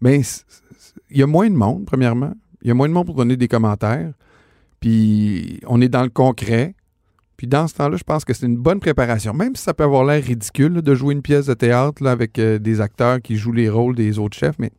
c- 0.03 0.43
il 1.09 1.17
y 1.17 1.23
a 1.23 1.27
moins 1.27 1.49
de 1.49 1.55
monde, 1.55 1.85
premièrement. 1.85 2.33
Il 2.61 2.67
y 2.67 2.71
a 2.71 2.73
moins 2.73 2.87
de 2.89 2.93
monde 2.93 3.05
pour 3.05 3.15
donner 3.15 3.37
des 3.37 3.47
commentaires. 3.47 4.11
Puis 4.79 5.59
on 5.67 5.81
est 5.81 5.89
dans 5.89 6.03
le 6.03 6.09
concret. 6.09 6.75
Puis 7.37 7.47
dans 7.47 7.67
ce 7.67 7.75
temps-là, 7.75 7.97
je 7.97 8.03
pense 8.03 8.25
que 8.25 8.33
c'est 8.33 8.45
une 8.47 8.57
bonne 8.57 8.79
préparation. 8.79 9.33
Même 9.33 9.55
si 9.55 9.61
ça 9.63 9.73
peut 9.73 9.83
avoir 9.83 10.03
l'air 10.03 10.23
ridicule 10.23 10.73
là, 10.73 10.81
de 10.81 10.95
jouer 10.95 11.13
une 11.13 11.21
pièce 11.21 11.45
de 11.45 11.53
théâtre 11.53 12.03
là, 12.03 12.11
avec 12.11 12.39
euh, 12.39 12.57
des 12.57 12.81
acteurs 12.81 13.21
qui 13.21 13.35
jouent 13.37 13.51
les 13.53 13.69
rôles 13.69 13.95
des 13.95 14.17
autres 14.17 14.35
chefs, 14.37 14.57
mais 14.57 14.71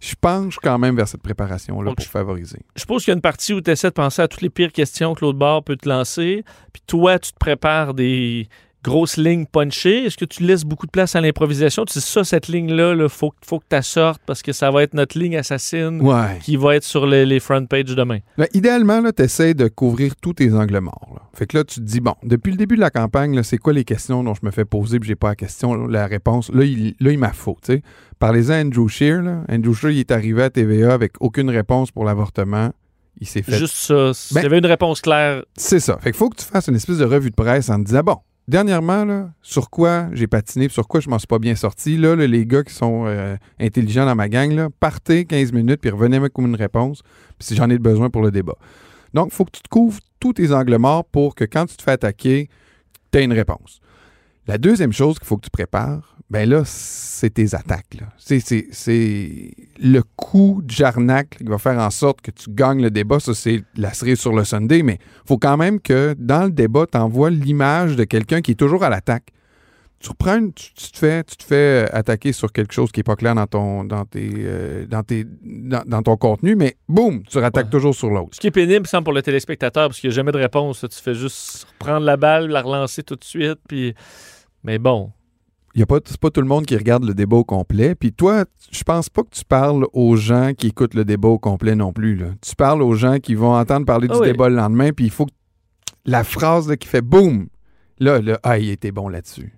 je 0.00 0.14
penche 0.20 0.58
quand 0.62 0.78
même 0.78 0.94
vers 0.94 1.08
cette 1.08 1.22
préparation-là 1.22 1.86
Donc, 1.90 1.96
pour 1.96 2.06
favoriser. 2.06 2.58
Je 2.76 2.80
suppose 2.82 3.02
qu'il 3.04 3.12
y 3.12 3.14
a 3.14 3.16
une 3.16 3.22
partie 3.22 3.54
où 3.54 3.62
tu 3.62 3.70
essaies 3.70 3.88
de 3.88 3.94
penser 3.94 4.20
à 4.20 4.28
toutes 4.28 4.42
les 4.42 4.50
pires 4.50 4.72
questions 4.72 5.14
que 5.14 5.24
l'autre 5.24 5.38
bord 5.38 5.64
peut 5.64 5.76
te 5.76 5.88
lancer. 5.88 6.44
Puis 6.74 6.82
toi, 6.86 7.18
tu 7.18 7.32
te 7.32 7.38
prépares 7.38 7.94
des, 7.94 8.46
grosse 8.84 9.16
ligne 9.16 9.46
punchée? 9.46 10.04
Est-ce 10.04 10.16
que 10.16 10.24
tu 10.24 10.42
laisses 10.44 10.64
beaucoup 10.64 10.86
de 10.86 10.90
place 10.90 11.16
à 11.16 11.20
l'improvisation? 11.20 11.84
Tu 11.84 11.98
dis 11.98 12.04
ça, 12.04 12.22
cette 12.22 12.46
ligne-là, 12.48 12.94
il 12.94 13.08
faut, 13.08 13.32
faut 13.44 13.58
que 13.58 13.64
tu 13.68 13.82
sortes 13.82 14.20
parce 14.26 14.42
que 14.42 14.52
ça 14.52 14.70
va 14.70 14.82
être 14.82 14.94
notre 14.94 15.18
ligne 15.18 15.36
assassine 15.36 16.00
Ouais. 16.02 16.38
qui 16.42 16.56
va 16.56 16.76
être 16.76 16.84
sur 16.84 17.06
les, 17.06 17.26
les 17.26 17.40
front 17.40 17.64
pages 17.66 17.84
demain. 17.86 18.18
Ben, 18.38 18.46
idéalement, 18.54 19.00
tu 19.16 19.22
essaies 19.22 19.54
de 19.54 19.66
couvrir 19.68 20.14
tous 20.20 20.34
tes 20.34 20.52
angles 20.52 20.78
morts. 20.80 21.10
là. 21.14 21.22
Fait 21.32 21.46
que 21.46 21.56
là, 21.56 21.64
tu 21.64 21.80
te 21.80 21.84
dis, 21.84 22.00
bon, 22.00 22.14
depuis 22.22 22.52
le 22.52 22.56
début 22.58 22.76
de 22.76 22.80
la 22.80 22.90
campagne, 22.90 23.42
c'est 23.42 23.58
quoi 23.58 23.72
les 23.72 23.84
questions 23.84 24.22
dont 24.22 24.34
je 24.34 24.44
me 24.46 24.50
fais 24.52 24.64
poser 24.64 25.00
puis 25.00 25.08
j'ai 25.08 25.16
pas 25.16 25.30
la 25.30 25.36
question, 25.36 25.86
la 25.88 26.06
réponse? 26.06 26.50
Là, 26.52 26.64
il, 26.64 26.94
là, 27.00 27.10
il 27.10 27.18
m'a 27.18 27.32
faux. 27.32 27.56
sais. 27.62 27.82
Parlez-en 28.20 28.52
à 28.54 28.60
Andrew 28.60 28.86
Scheer. 28.88 29.22
Là. 29.22 29.42
Andrew 29.50 29.74
Scheer, 29.74 29.90
il 29.90 29.98
est 30.00 30.10
arrivé 30.12 30.42
à 30.44 30.50
TVA 30.50 30.92
avec 30.94 31.12
aucune 31.20 31.50
réponse 31.50 31.90
pour 31.90 32.04
l'avortement. 32.04 32.70
Il 33.20 33.26
s'est 33.28 33.42
fait 33.42 33.58
Juste 33.58 33.76
ça. 33.76 34.12
S'il 34.12 34.34
Ben- 34.34 34.42
y 34.42 34.46
avait 34.46 34.58
une 34.58 34.66
réponse 34.66 35.00
claire, 35.00 35.42
C'est 35.56 35.80
ça. 35.80 35.96
Fait 35.98 36.10
qu'il 36.10 36.18
faut 36.18 36.28
que 36.30 36.36
tu 36.36 36.44
fasses 36.44 36.66
une 36.68 36.74
espèce 36.74 36.98
de 36.98 37.04
revue 37.04 37.30
de 37.30 37.34
presse 37.34 37.70
en 37.70 37.78
te 37.80 37.84
disant 37.86 38.02
bon, 38.04 38.16
dernièrement, 38.48 39.30
sur 39.42 39.70
quoi 39.70 40.08
j'ai 40.12 40.26
patiné, 40.26 40.68
sur 40.68 40.86
quoi 40.86 41.00
je 41.00 41.08
m'en 41.08 41.18
suis 41.18 41.26
pas 41.26 41.38
bien 41.38 41.54
sorti. 41.54 41.96
Là, 41.96 42.14
là, 42.16 42.26
les 42.26 42.46
gars 42.46 42.62
qui 42.62 42.74
sont 42.74 43.04
euh, 43.06 43.36
intelligents 43.58 44.06
dans 44.06 44.14
ma 44.14 44.28
gang, 44.28 44.52
là, 44.52 44.68
partez 44.80 45.24
15 45.24 45.52
minutes, 45.52 45.80
puis 45.80 45.90
revenez 45.90 46.16
avec 46.16 46.32
une 46.38 46.54
réponse, 46.54 47.02
puis 47.38 47.48
si 47.48 47.54
j'en 47.54 47.70
ai 47.70 47.78
besoin 47.78 48.10
pour 48.10 48.22
le 48.22 48.30
débat. 48.30 48.56
Donc, 49.12 49.28
il 49.32 49.34
faut 49.34 49.44
que 49.44 49.52
tu 49.52 49.62
te 49.62 49.68
couvres 49.68 50.00
tous 50.20 50.34
tes 50.34 50.52
angles 50.52 50.76
morts 50.76 51.04
pour 51.04 51.34
que 51.34 51.44
quand 51.44 51.66
tu 51.66 51.76
te 51.76 51.82
fais 51.82 51.92
attaquer, 51.92 52.48
tu 53.12 53.18
aies 53.18 53.24
une 53.24 53.32
réponse. 53.32 53.80
La 54.46 54.58
deuxième 54.58 54.92
chose 54.92 55.18
qu'il 55.18 55.26
faut 55.26 55.36
que 55.36 55.44
tu 55.44 55.50
prépares, 55.50 56.13
ben 56.30 56.48
là, 56.48 56.62
c'est 56.64 57.30
tes 57.34 57.54
attaques. 57.54 57.98
C'est, 58.18 59.50
le 59.78 60.00
coup 60.16 60.60
de 60.64 60.70
Jarnac 60.70 61.30
qui 61.38 61.44
va 61.44 61.58
faire 61.58 61.78
en 61.78 61.90
sorte 61.90 62.20
que 62.22 62.30
tu 62.30 62.50
gagnes 62.50 62.82
le 62.82 62.90
débat. 62.90 63.20
Ça, 63.20 63.34
c'est 63.34 63.62
la 63.76 63.92
cerise 63.92 64.18
sur 64.20 64.32
le 64.34 64.44
Sunday, 64.44 64.82
mais 64.82 64.98
faut 65.26 65.38
quand 65.38 65.56
même 65.56 65.80
que 65.80 66.14
dans 66.18 66.44
le 66.44 66.50
débat, 66.50 66.86
tu 66.90 66.98
envoies 66.98 67.30
l'image 67.30 67.96
de 67.96 68.04
quelqu'un 68.04 68.40
qui 68.40 68.52
est 68.52 68.56
toujours 68.56 68.84
à 68.84 68.88
l'attaque. 68.88 69.28
Tu 70.00 70.10
reprends, 70.10 70.36
une- 70.36 70.52
tu, 70.52 70.72
tu 70.74 70.90
te 70.92 70.98
fais, 70.98 71.24
tu 71.24 71.36
te 71.36 71.44
fais 71.44 71.84
euh, 71.84 71.86
attaquer 71.96 72.32
sur 72.32 72.52
quelque 72.52 72.74
chose 72.74 72.92
qui 72.92 73.00
n'est 73.00 73.04
pas 73.04 73.16
clair 73.16 73.34
dans 73.34 73.46
ton, 73.46 73.84
dans 73.84 74.04
tes, 74.04 74.30
euh, 74.36 74.86
dans 74.86 75.02
tes, 75.02 75.24
dans, 75.42 75.82
dans 75.86 76.02
ton 76.02 76.16
contenu, 76.18 76.56
mais 76.56 76.76
boum, 76.88 77.22
tu 77.22 77.38
rattaques 77.38 77.66
Ouais. 77.66 77.70
toujours 77.70 77.94
sur 77.94 78.10
l'autre. 78.10 78.30
ce 78.34 78.40
qui 78.40 78.48
est 78.48 78.50
pénible, 78.50 78.86
semble, 78.86 79.04
pour 79.04 79.14
le 79.14 79.22
téléspectateur, 79.22 79.88
parce 79.88 79.98
qu'il 80.00 80.10
n'y 80.10 80.14
a 80.14 80.16
jamais 80.16 80.32
de 80.32 80.36
réponse. 80.38 80.80
Tu 80.90 81.00
fais 81.02 81.14
juste 81.14 81.66
reprendre 81.78 82.04
la 82.04 82.18
balle, 82.18 82.48
la 82.48 82.60
relancer 82.60 83.02
tout 83.02 83.16
de 83.16 83.24
suite, 83.24 83.58
puis... 83.66 83.94
Mais 84.62 84.78
bon, 84.78 85.10
Il 85.22 85.23
y 85.74 85.82
a 85.82 85.86
pas, 85.86 85.98
c'est 86.04 86.20
pas 86.20 86.30
tout 86.30 86.40
le 86.40 86.46
monde 86.46 86.66
qui 86.66 86.76
regarde 86.76 87.04
le 87.04 87.14
débat 87.14 87.36
au 87.36 87.44
complet. 87.44 87.94
Puis 87.94 88.12
toi, 88.12 88.44
je 88.70 88.82
pense 88.82 89.08
pas 89.08 89.22
que 89.22 89.30
tu 89.30 89.44
parles 89.44 89.86
aux 89.92 90.16
gens 90.16 90.52
qui 90.56 90.68
écoutent 90.68 90.94
le 90.94 91.04
débat 91.04 91.28
au 91.28 91.38
complet 91.38 91.74
non 91.74 91.92
plus. 91.92 92.16
là. 92.16 92.26
Tu 92.40 92.54
parles 92.54 92.82
aux 92.82 92.94
gens 92.94 93.18
qui 93.18 93.34
vont 93.34 93.54
entendre 93.54 93.86
parler 93.86 94.08
du 94.08 94.14
oui. 94.14 94.28
débat 94.28 94.48
le 94.48 94.56
lendemain, 94.56 94.90
puis 94.92 95.06
il 95.06 95.10
faut 95.10 95.26
que 95.26 95.32
la 96.06 96.24
phrase 96.24 96.68
là, 96.68 96.76
qui 96.76 96.88
fait 96.88 97.02
boum, 97.02 97.48
là, 97.98 98.20
là, 98.20 98.38
ah, 98.42 98.58
il 98.58 98.70
était 98.70 98.92
bon 98.92 99.08
là-dessus. 99.08 99.52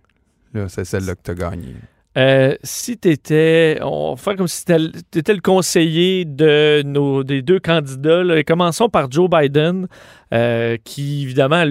Là, 0.55 0.69
c'est 0.69 0.85
celle-là 0.85 1.15
que 1.15 1.23
tu 1.23 1.31
as 1.33 1.35
gagné. 1.35 1.75
Euh, 2.17 2.57
si 2.63 2.97
tu 2.97 3.11
étais, 3.11 3.79
on 3.83 4.15
va 4.15 4.17
faire 4.17 4.37
comme 4.37 4.49
si 4.49 4.65
tu 4.65 5.19
étais 5.19 5.35
le 5.35 5.43
conseiller 5.43 6.25
de 6.25 6.83
nos, 6.83 7.25
des 7.25 7.43
deux 7.43 7.61
candidats, 7.61 8.25
là. 8.25 8.43
Commençons 8.43 8.89
par 8.89 9.11
Joe 9.11 9.29
Biden, 9.29 9.87
euh, 10.33 10.79
qui 10.83 11.25
évidemment 11.25 11.65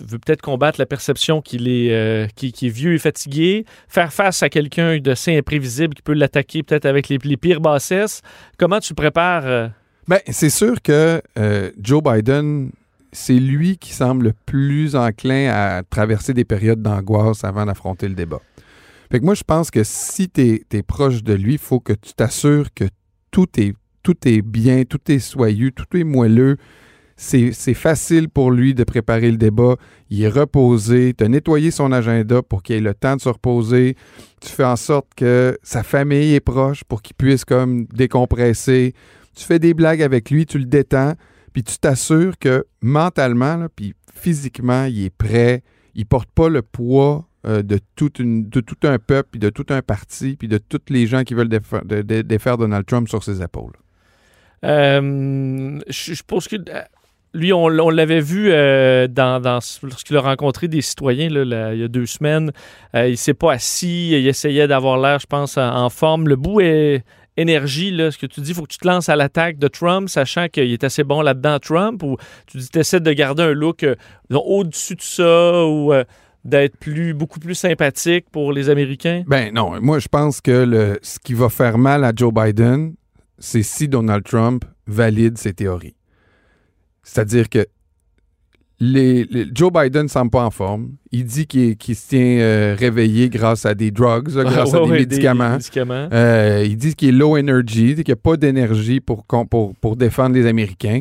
veut 0.00 0.18
peut-être 0.18 0.42
combattre 0.42 0.78
la 0.78 0.86
perception 0.86 1.40
qu'il 1.40 1.68
est, 1.68 1.92
euh, 1.92 2.26
est 2.42 2.68
vieux 2.68 2.94
et 2.94 2.98
fatigué, 2.98 3.64
faire 3.88 4.12
face 4.12 4.42
à 4.42 4.48
quelqu'un 4.48 4.98
d'assez 4.98 5.36
imprévisible 5.36 5.94
qui 5.94 6.02
peut 6.02 6.14
l'attaquer 6.14 6.62
peut-être 6.62 6.86
avec 6.86 7.08
les, 7.08 7.18
les 7.22 7.36
pires 7.36 7.60
bassesses. 7.60 8.22
Comment 8.58 8.80
tu 8.80 8.94
prépares 8.94 9.46
euh, 9.46 9.68
Ben, 10.06 10.20
c'est 10.28 10.50
sûr 10.50 10.80
que 10.82 11.20
euh, 11.38 11.70
Joe 11.80 12.02
Biden, 12.02 12.70
c'est 13.12 13.38
lui 13.38 13.78
qui 13.78 13.92
semble 13.92 14.26
le 14.26 14.32
plus 14.46 14.96
enclin 14.96 15.50
à 15.50 15.82
traverser 15.82 16.34
des 16.34 16.44
périodes 16.44 16.82
d'angoisse 16.82 17.44
avant 17.44 17.66
d'affronter 17.66 18.08
le 18.08 18.14
débat. 18.14 18.40
Fait 19.10 19.20
que 19.20 19.24
moi, 19.24 19.34
je 19.34 19.44
pense 19.44 19.70
que 19.70 19.84
si 19.84 20.28
tu 20.28 20.64
es, 20.70 20.82
proche 20.82 21.22
de 21.22 21.32
lui, 21.32 21.54
il 21.54 21.58
faut 21.58 21.80
que 21.80 21.94
tu 21.94 22.12
t'assures 22.12 22.72
que 22.74 22.84
tout 23.30 23.48
est, 23.58 23.74
tout 24.02 24.16
est 24.26 24.42
bien, 24.42 24.84
tout 24.84 25.00
est 25.10 25.18
soyeux, 25.18 25.70
tout 25.70 25.96
est 25.96 26.04
moelleux. 26.04 26.56
C'est 27.20 27.74
facile 27.74 28.28
pour 28.28 28.52
lui 28.52 28.74
de 28.74 28.84
préparer 28.84 29.30
le 29.30 29.36
débat. 29.36 29.74
Il 30.08 30.22
est 30.22 30.28
reposé. 30.28 31.14
Tu 31.18 31.24
as 31.24 31.28
nettoyé 31.28 31.72
son 31.72 31.90
agenda 31.90 32.42
pour 32.42 32.62
qu'il 32.62 32.76
ait 32.76 32.80
le 32.80 32.94
temps 32.94 33.16
de 33.16 33.20
se 33.20 33.28
reposer. 33.28 33.96
Tu 34.40 34.48
fais 34.48 34.64
en 34.64 34.76
sorte 34.76 35.08
que 35.16 35.58
sa 35.64 35.82
famille 35.82 36.34
est 36.34 36.40
proche 36.40 36.84
pour 36.84 37.02
qu'il 37.02 37.16
puisse 37.16 37.44
comme 37.44 37.86
décompresser 37.86 38.94
tu 39.36 39.44
fais 39.44 39.60
des 39.60 39.72
blagues 39.72 40.02
avec 40.02 40.30
lui, 40.32 40.46
tu 40.46 40.58
le 40.58 40.64
détends, 40.64 41.12
puis 41.52 41.62
tu 41.62 41.78
t'assures 41.78 42.36
que 42.40 42.66
mentalement, 42.80 43.66
puis 43.76 43.94
physiquement, 44.12 44.86
il 44.86 45.04
est 45.04 45.10
prêt, 45.16 45.62
il 45.94 46.06
porte 46.06 46.28
pas 46.34 46.48
le 46.48 46.60
poids 46.60 47.28
euh, 47.46 47.62
de, 47.62 47.78
toute 47.94 48.18
une, 48.18 48.48
de 48.48 48.60
tout 48.60 48.74
un 48.82 48.98
peuple, 48.98 49.28
puis 49.30 49.38
de 49.38 49.48
tout 49.50 49.66
un 49.68 49.80
parti, 49.80 50.34
puis 50.36 50.48
de 50.48 50.58
tous 50.58 50.80
les 50.88 51.06
gens 51.06 51.22
qui 51.22 51.34
veulent 51.34 51.46
défa- 51.48 51.86
de- 51.86 52.02
de- 52.02 52.22
défaire 52.22 52.58
Donald 52.58 52.84
Trump 52.84 53.08
sur 53.08 53.22
ses 53.22 53.40
épaules. 53.40 53.74
Euh, 54.64 55.78
je, 55.88 56.14
je 56.14 56.22
pense 56.26 56.48
que 56.48 56.56
euh, 56.56 56.82
lui, 57.34 57.52
on, 57.52 57.68
l'avait 57.68 58.20
vu 58.20 58.50
euh, 58.50 59.06
dans, 59.06 59.40
dans- 59.40 59.58
lorsqu'il 59.82 60.16
a 60.16 60.20
rencontré 60.20 60.68
des 60.68 60.80
citoyens 60.80 61.28
il 61.28 61.78
y 61.78 61.84
a 61.84 61.88
deux 61.88 62.06
semaines. 62.06 62.52
Euh, 62.94 63.08
il 63.08 63.18
s'est 63.18 63.34
pas 63.34 63.52
assis, 63.52 64.10
il 64.10 64.26
essayait 64.26 64.66
d'avoir 64.66 64.98
l'air, 64.98 65.18
je 65.18 65.26
pense, 65.26 65.58
en, 65.58 65.88
forme. 65.90 66.28
Le 66.28 66.36
bout 66.36 66.60
est 66.60 67.04
énergie, 67.36 67.96
ce 67.96 68.18
que 68.18 68.26
tu 68.26 68.40
dis, 68.40 68.50
il 68.50 68.54
faut 68.54 68.62
que 68.62 68.72
tu 68.72 68.78
te 68.78 68.86
lances 68.86 69.08
à 69.08 69.16
l'attaque 69.16 69.58
de 69.58 69.68
Trump, 69.68 70.08
sachant 70.08 70.48
qu'il 70.48 70.72
est 70.72 70.82
assez 70.82 71.04
bon 71.04 71.22
là-dedans, 71.22 71.58
Trump, 71.60 72.02
ou 72.02 72.16
tu 72.46 72.58
dis, 72.58 72.68
tu 72.68 72.78
essaies 72.78 73.00
de 73.00 73.12
garder 73.12 73.44
un 73.44 73.52
look 73.52 73.84
euh, 73.84 73.94
au-dessus 74.30 74.96
de 74.96 75.02
ça, 75.02 75.64
ou 75.64 75.92
d'être 76.44 76.76
beaucoup 77.12 77.38
plus 77.38 77.54
sympathique 77.54 78.26
pour 78.32 78.52
les 78.52 78.70
Américains? 78.70 79.22
Ben 79.26 79.52
non, 79.52 79.80
moi 79.80 79.98
je 79.98 80.08
pense 80.08 80.40
que 80.40 80.98
ce 81.02 81.18
qui 81.18 81.34
va 81.34 81.48
faire 81.48 81.78
mal 81.78 82.04
à 82.04 82.12
Joe 82.14 82.32
Biden, 82.32 82.94
c'est 83.38 83.62
si 83.62 83.86
Donald 83.86 84.24
Trump 84.24 84.64
valide 84.86 85.38
ses 85.38 85.52
théories. 85.52 85.97
C'est-à-dire 87.08 87.48
que 87.48 87.66
les, 88.80 89.24
les- 89.24 89.46
Joe 89.52 89.72
Biden 89.72 90.04
ne 90.04 90.08
semble 90.08 90.30
pas 90.30 90.44
en 90.44 90.50
forme. 90.50 90.90
Il 91.10 91.24
dit 91.24 91.46
qu'il 91.46 91.76
se 91.96 92.08
tient 92.08 92.38
euh, 92.38 92.76
réveillé 92.78 93.28
grâce 93.28 93.66
à 93.66 93.74
des 93.74 93.90
drugs, 93.90 94.28
là, 94.34 94.44
grâce 94.44 94.72
à 94.74 94.80
des 94.80 94.84
ouais, 94.90 94.98
médicaments. 95.00 95.52
médicaments. 95.54 96.08
Euh, 96.12 96.64
il 96.64 96.76
dit 96.76 96.94
qu'il 96.94 97.08
est 97.08 97.12
low 97.12 97.36
energy, 97.36 97.94
qu'il 97.96 98.04
n'y 98.06 98.12
a 98.12 98.16
pas 98.16 98.36
d'énergie 98.36 99.00
pour, 99.00 99.24
pour 99.24 99.96
défendre 99.96 100.36
les 100.36 100.46
Américains. 100.46 101.00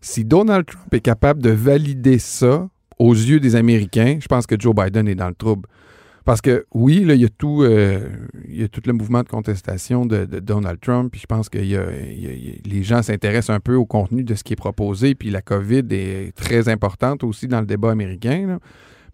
Si 0.00 0.24
Donald 0.24 0.64
Trump 0.64 0.94
est 0.94 1.00
capable 1.00 1.42
de 1.42 1.50
valider 1.50 2.18
ça 2.18 2.68
aux 2.98 3.12
yeux 3.12 3.38
des 3.40 3.54
Américains, 3.54 4.18
je 4.20 4.26
pense 4.26 4.46
que 4.46 4.54
Joe 4.58 4.74
Biden 4.74 5.06
est 5.08 5.14
dans 5.14 5.28
le 5.28 5.34
trouble. 5.34 5.68
Parce 6.30 6.42
que 6.42 6.64
oui, 6.72 7.04
il 7.04 7.20
y 7.20 7.24
a 7.24 7.28
tout, 7.28 7.64
euh, 7.64 8.08
il 8.46 8.60
y 8.60 8.62
a 8.62 8.68
tout 8.68 8.82
le 8.86 8.92
mouvement 8.92 9.24
de 9.24 9.28
contestation 9.28 10.06
de, 10.06 10.26
Donald 10.26 10.78
Trump. 10.78 11.10
Puis 11.10 11.22
je 11.22 11.26
pense 11.26 11.48
que 11.48 11.58
les 11.58 12.82
gens 12.84 13.02
s'intéressent 13.02 13.50
un 13.50 13.58
peu 13.58 13.74
au 13.74 13.84
contenu 13.84 14.22
de 14.22 14.36
ce 14.36 14.44
qui 14.44 14.52
est 14.52 14.56
proposé. 14.56 15.16
Puis 15.16 15.30
la 15.30 15.42
COVID 15.42 15.82
est 15.90 16.32
très 16.36 16.68
importante 16.68 17.24
aussi 17.24 17.48
dans 17.48 17.58
le 17.58 17.66
débat 17.66 17.90
américain. 17.90 18.60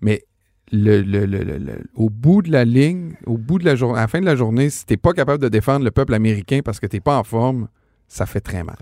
Mais 0.02 0.24
le, 0.70 1.00
le- 1.00 1.24
le- 1.24 1.42
le- 1.42 1.84
au 1.94 2.10
bout 2.10 2.42
de 2.42 2.52
la 2.52 2.66
ligne, 2.66 3.14
au 3.24 3.38
bout 3.38 3.58
de 3.58 3.64
la 3.64 3.76
journée, 3.76 3.96
à 3.96 4.02
la 4.02 4.08
fin 4.08 4.20
de 4.20 4.26
la 4.26 4.36
journée, 4.36 4.68
si 4.68 4.84
t'es 4.84 4.98
pas 4.98 5.14
capable 5.14 5.42
de 5.42 5.48
défendre 5.48 5.86
le 5.86 5.90
peuple 5.92 6.12
américain 6.12 6.60
parce 6.62 6.78
que 6.78 6.86
t'es 6.86 7.00
pas 7.00 7.16
en 7.16 7.24
forme, 7.24 7.68
ça 8.08 8.26
fait 8.26 8.40
très 8.42 8.62
mal. 8.62 8.76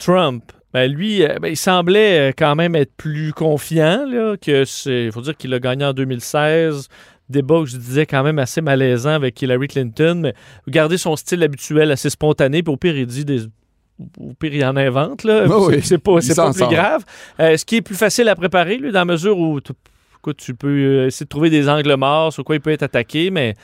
Trump, 0.00 0.42
ben 0.72 0.90
lui, 0.90 1.22
euh, 1.22 1.38
ben, 1.40 1.46
il 1.46 1.56
semblait 1.56 2.30
euh, 2.30 2.32
quand 2.36 2.56
même 2.56 2.74
être 2.74 2.92
plus 2.96 3.32
confiant 3.32 4.06
que 4.42 4.64
c'est. 4.64 5.04
Il 5.04 5.12
faut 5.12 5.20
dire 5.20 5.36
qu'il 5.36 5.54
a 5.54 5.60
gagné 5.60 5.84
en 5.84 5.92
2016. 5.92 6.88
Débat 7.30 7.60
que 7.60 7.66
je 7.66 7.76
disais 7.78 8.04
quand 8.06 8.22
même 8.22 8.38
assez 8.38 8.60
malaisant 8.60 9.10
avec 9.10 9.40
Hillary 9.40 9.68
Clinton, 9.68 10.20
mais 10.22 10.34
garder 10.68 10.98
son 10.98 11.16
style 11.16 11.42
habituel 11.42 11.90
assez 11.90 12.10
spontané, 12.10 12.62
puis 12.62 12.72
au 12.72 12.76
pire, 12.76 12.96
il 12.96 13.06
dit 13.06 13.24
des. 13.24 13.40
Au 14.20 14.32
pire, 14.38 14.52
il 14.54 14.64
en 14.64 14.76
invente, 14.76 15.24
là. 15.24 15.44
Ah 15.48 15.58
oui, 15.60 15.80
C'est- 15.82 15.98
pas, 15.98 16.16
plus 16.16 16.34
sort. 16.34 16.52
grave. 16.70 17.04
Euh, 17.40 17.56
ce 17.56 17.64
qui 17.64 17.76
est 17.76 17.80
plus 17.82 17.94
facile 17.94 18.28
à 18.28 18.34
préparer, 18.34 18.76
lui, 18.76 18.90
dans 18.92 18.98
la 19.00 19.04
mesure 19.04 19.38
où 19.38 19.60
tu, 19.60 19.72
écoute, 20.18 20.36
tu 20.38 20.54
peux 20.54 20.68
euh, 20.68 21.06
essayer 21.06 21.24
de 21.24 21.28
trouver 21.28 21.48
des 21.48 21.68
angles 21.68 21.94
morts 21.96 22.32
sur 22.32 22.42
quoi 22.44 22.56
il 22.56 22.60
peut 22.60 22.72
être 22.72 22.82
attaqué, 22.82 23.30
mais 23.30 23.54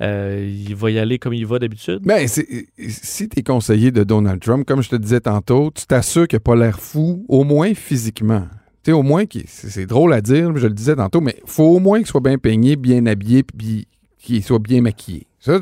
euh, 0.00 0.48
il 0.66 0.74
va 0.76 0.90
y 0.92 0.98
aller 0.98 1.18
comme 1.18 1.34
il 1.34 1.44
va 1.44 1.58
d'habitude. 1.58 2.00
Ben, 2.04 2.26
c'est- 2.28 2.68
si 2.88 3.28
t'es 3.28 3.42
conseiller 3.42 3.90
de 3.90 4.04
Donald 4.04 4.40
Trump, 4.40 4.64
comme 4.66 4.80
je 4.82 4.88
te 4.90 4.96
disais 4.96 5.20
tantôt, 5.20 5.70
tu 5.74 5.84
t'assures 5.86 6.28
qu'il 6.28 6.36
n'a 6.36 6.40
pas 6.40 6.54
l'air 6.56 6.78
fou, 6.80 7.24
au 7.28 7.42
moins 7.44 7.74
physiquement. 7.74 8.46
Tu 8.82 8.90
sais, 8.90 8.92
au 8.92 9.02
moins, 9.02 9.24
c'est 9.46 9.86
drôle 9.86 10.12
à 10.14 10.20
dire, 10.22 10.56
je 10.56 10.66
le 10.66 10.72
disais 10.72 10.96
tantôt, 10.96 11.20
mais 11.20 11.36
faut 11.44 11.64
au 11.64 11.78
moins 11.80 11.98
qu'il 11.98 12.06
soit 12.06 12.20
bien 12.22 12.38
peigné, 12.38 12.76
bien 12.76 13.04
habillé, 13.06 13.42
puis 13.42 13.86
qu'il 14.18 14.42
soit 14.42 14.58
bien 14.58 14.80
maquillé. 14.80 15.26
Ça, 15.38 15.58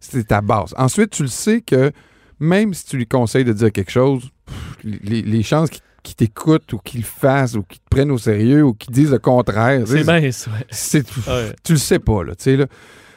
c'est- 0.00 0.24
ta 0.28 0.40
base. 0.40 0.74
Ensuite, 0.76 1.10
tu 1.10 1.22
le 1.22 1.28
sais 1.28 1.60
que 1.62 1.90
même 2.38 2.72
si 2.74 2.84
tu 2.86 2.96
lui 2.96 3.06
conseilles 3.06 3.44
de 3.44 3.52
dire 3.52 3.72
quelque 3.72 3.90
chose, 3.90 4.28
pff, 4.46 4.76
les, 5.02 5.22
les 5.22 5.42
chances 5.42 5.70
qu'il 6.02 6.14
t'écoute 6.14 6.72
ou 6.74 6.78
qu'il 6.78 7.00
le 7.00 7.06
fasse 7.06 7.54
ou 7.54 7.62
qu'il 7.62 7.78
te 7.80 7.88
prenne 7.88 8.10
au 8.10 8.18
sérieux 8.18 8.62
ou 8.64 8.74
qu'il 8.74 8.92
dise 8.92 9.10
le 9.10 9.18
contraire, 9.18 9.84
C'est 9.86 11.04
Ouais. 11.28 11.54
tu 11.64 11.72
le 11.72 11.78
sais 11.78 11.98
pas, 11.98 12.22
là, 12.22 12.34
tu 12.34 12.44
sais, 12.44 12.56
là. 12.56 12.66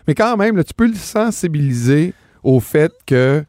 Mais 0.08 0.15
quand 0.15 0.38
même, 0.38 0.56
là, 0.56 0.63
tu 0.63 0.74
peux 0.74 0.88
le 0.88 0.94
sensibiliser 0.96 2.13
au 2.44 2.60
fait 2.60 2.94
que 3.06 3.44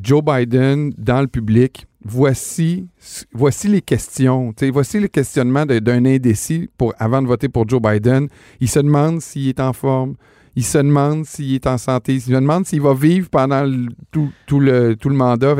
Joe 0.00 0.22
Biden, 0.22 0.92
dans 0.98 1.20
le 1.20 1.28
public, 1.28 1.86
voici, 2.08 2.88
voici 3.32 3.68
les 3.68 3.82
questions. 3.82 4.52
voici 4.72 5.00
le 5.00 5.08
questionnement 5.08 5.66
de- 5.66 5.78
d'un 5.78 6.04
indécis 6.04 6.68
pour, 6.78 6.94
avant 6.98 7.20
de 7.22 7.26
voter 7.26 7.48
pour 7.48 7.68
Joe 7.68 7.80
Biden. 7.80 8.28
Il 8.60 8.68
se 8.68 8.78
demande 8.80 9.20
s'il 9.20 9.48
est 9.48 9.60
en 9.60 9.72
forme. 9.72 10.14
Il 10.54 10.64
se 10.64 10.78
demande 10.78 11.26
s'il 11.26 11.54
est 11.54 11.66
en 11.66 11.76
santé. 11.78 12.14
Il 12.14 12.20
se 12.20 12.30
demande 12.30 12.64
s'il 12.66 12.80
va 12.80 12.94
vivre 12.94 13.28
pendant 13.28 13.64
le- 13.64 13.88
tout, 14.10 14.30
tout 14.46 14.60
le, 14.60 14.96
tout 14.96 15.08
le 15.08 15.14
mandat. 15.16 15.56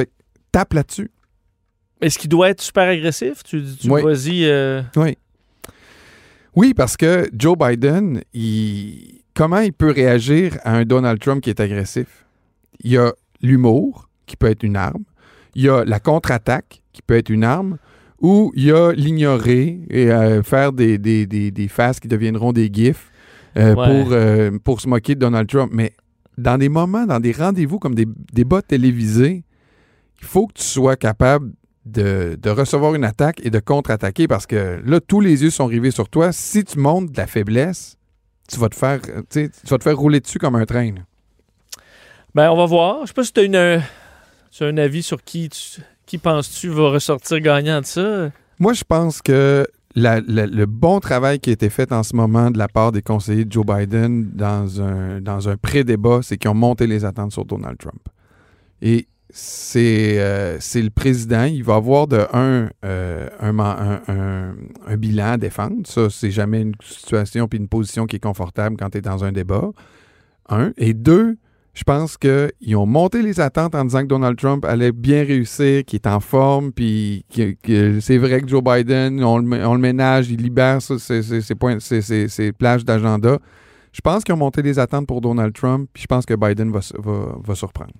Tape 0.52 0.72
là-dessus. 0.74 1.10
Est-ce 2.00 2.18
qu'il 2.18 2.28
doit 2.30 2.50
être 2.50 2.60
super 2.62 2.88
agressif? 2.88 3.42
Tu, 3.42 3.62
tu 3.80 3.90
Oui. 3.90 4.02
vas-y. 4.02 4.44
euh, 4.44 4.82
Oui. 4.96 5.16
Oui, 6.54 6.72
parce 6.74 6.96
que 6.96 7.28
Joe 7.36 7.56
Biden, 7.58 8.22
il- 8.32 9.20
comment 9.34 9.58
il 9.58 9.72
peut 9.72 9.90
réagir 9.90 10.56
à 10.64 10.76
un 10.76 10.84
Donald 10.84 11.18
Trump 11.20 11.42
qui 11.42 11.50
est 11.50 11.60
agressif? 11.60 12.24
Il 12.82 12.92
y 12.92 12.96
a 12.98 13.12
l'humour, 13.42 14.08
qui 14.26 14.36
peut 14.36 14.46
être 14.46 14.62
une 14.62 14.76
arme. 14.76 15.04
Il 15.56 15.62
y 15.64 15.68
a 15.68 15.84
la 15.84 15.98
contre-attaque, 15.98 16.82
qui 16.92 17.02
peut 17.02 17.16
être 17.16 17.30
une 17.30 17.42
arme. 17.42 17.78
Ou 18.20 18.52
il 18.54 18.64
y 18.64 18.72
a 18.72 18.92
l'ignorer 18.92 19.80
et 19.90 20.10
euh, 20.10 20.42
faire 20.42 20.72
des, 20.72 20.96
des, 20.98 21.26
des, 21.26 21.50
des 21.50 21.68
faces 21.68 21.98
qui 22.00 22.08
deviendront 22.08 22.52
des 22.52 22.70
gifs 22.72 23.10
euh, 23.58 23.74
Ouais. 23.74 24.02
pour, 24.02 24.12
euh, 24.12 24.50
pour 24.64 24.80
se 24.80 24.88
moquer 24.88 25.14
de 25.14 25.20
Donald 25.20 25.48
Trump. 25.48 25.70
Mais 25.74 25.92
dans 26.38 26.56
des 26.58 26.68
moments, 26.70 27.04
dans 27.06 27.20
des 27.20 27.32
rendez-vous 27.32 27.78
comme 27.78 27.94
des 27.94 28.06
débats 28.32 28.62
télévisés, 28.62 29.44
il 30.20 30.26
faut 30.26 30.46
que 30.46 30.54
tu 30.54 30.62
sois 30.64 30.96
capable 30.96 31.52
de, 31.84 32.38
de 32.40 32.50
recevoir 32.50 32.94
une 32.94 33.04
attaque 33.04 33.40
et 33.44 33.50
de 33.50 33.58
contre-attaquer 33.60 34.26
parce 34.28 34.46
que 34.46 34.80
là, 34.84 35.00
tous 35.00 35.20
les 35.20 35.42
yeux 35.42 35.50
sont 35.50 35.66
rivés 35.66 35.90
sur 35.90 36.08
toi. 36.08 36.32
Si 36.32 36.64
tu 36.64 36.78
montres 36.78 37.12
de 37.12 37.16
la 37.18 37.26
faiblesse, 37.26 37.96
tu 38.48 38.58
vas 38.58 38.68
te 38.70 38.76
faire, 38.76 39.00
tu 39.30 39.50
vas 39.68 39.78
te 39.78 39.82
faire 39.84 39.96
rouler 39.96 40.20
dessus 40.20 40.38
comme 40.38 40.56
un 40.56 40.64
train. 40.64 40.92
là. 40.92 41.00
Ben, 42.34 42.50
on 42.50 42.56
va 42.56 42.64
voir. 42.66 43.00
Je 43.02 43.08
sais 43.08 43.14
pas 43.14 43.24
si 43.24 43.32
tu 43.32 43.40
as 43.40 43.44
une, 43.44 43.82
tu 44.50 44.64
as 44.64 44.66
un 44.66 44.76
avis 44.78 45.02
sur 45.02 45.22
qui, 45.22 45.48
qui 46.06 46.18
penses-tu 46.18 46.68
va 46.68 46.90
ressortir 46.90 47.40
gagnant 47.40 47.80
de 47.80 47.86
ça? 47.86 48.30
Moi, 48.58 48.72
je 48.72 48.84
pense 48.84 49.20
que 49.22 49.66
le 49.94 50.64
bon 50.66 51.00
travail 51.00 51.40
qui 51.40 51.50
a 51.50 51.52
été 51.54 51.70
fait 51.70 51.90
en 51.92 52.02
ce 52.02 52.14
moment 52.14 52.50
de 52.50 52.58
la 52.58 52.68
part 52.68 52.92
des 52.92 53.02
conseillers 53.02 53.44
de 53.44 53.52
Joe 53.52 53.64
Biden 53.64 54.30
dans 54.34 54.80
un, 54.82 55.20
dans 55.20 55.48
un 55.48 55.56
pré-débat, 55.56 56.20
c'est 56.22 56.36
qu'ils 56.36 56.50
ont 56.50 56.54
monté 56.54 56.86
les 56.86 57.04
attentes 57.04 57.32
sur 57.32 57.44
Donald 57.44 57.78
Trump. 57.78 58.00
Et 58.82 59.08
c'est 59.30 60.16
euh, 60.18 60.58
le 60.74 60.88
président, 60.90 61.44
il 61.44 61.64
va 61.64 61.74
avoir 61.76 62.06
de 62.06 62.26
un, 62.32 62.68
euh, 62.84 63.28
un- 63.40 64.54
un 64.86 64.96
bilan 64.96 65.32
à 65.32 65.36
défendre. 65.36 65.86
Ça, 65.86 66.08
c'est 66.10 66.30
jamais 66.30 66.60
une 66.62 66.74
situation 66.82 67.48
puis 67.48 67.58
une 67.58 67.68
position 67.68 68.06
qui 68.06 68.16
est 68.16 68.20
confortable 68.22 68.76
quand 68.78 68.90
tu 68.90 68.98
es 68.98 69.00
dans 69.00 69.24
un 69.24 69.32
débat. 69.32 69.70
Un. 70.48 70.72
Et 70.76 70.94
deux, 70.94 71.36
je 71.76 71.84
pense 71.84 72.16
qu'ils 72.16 72.74
ont 72.74 72.86
monté 72.86 73.20
les 73.20 73.38
attentes 73.38 73.74
en 73.74 73.84
disant 73.84 74.00
que 74.00 74.06
Donald 74.06 74.38
Trump 74.38 74.64
allait 74.64 74.92
bien 74.92 75.22
réussir, 75.24 75.84
qu'il 75.84 75.98
est 75.98 76.06
en 76.06 76.20
forme, 76.20 76.72
puis 76.72 77.26
que, 77.30 78.00
c'est 78.00 78.16
vrai 78.16 78.40
que 78.40 78.48
Joe 78.48 78.62
Biden, 78.64 79.22
on 79.22 79.36
le, 79.36 79.78
ménage, 79.78 80.30
il 80.30 80.40
libère 80.40 80.80
ses, 80.80 82.52
plages 82.58 82.82
d'agenda. 82.82 83.38
Je 83.92 84.00
pense 84.00 84.24
qu'ils 84.24 84.34
ont 84.34 84.38
monté 84.38 84.62
les 84.62 84.78
attentes 84.78 85.06
pour 85.06 85.20
Donald 85.20 85.52
Trump, 85.52 85.90
puis 85.92 86.04
je 86.04 86.06
pense 86.06 86.24
que 86.24 86.32
Biden 86.32 86.72
va, 86.72 86.80
va 87.44 87.54
surprendre. 87.54 87.92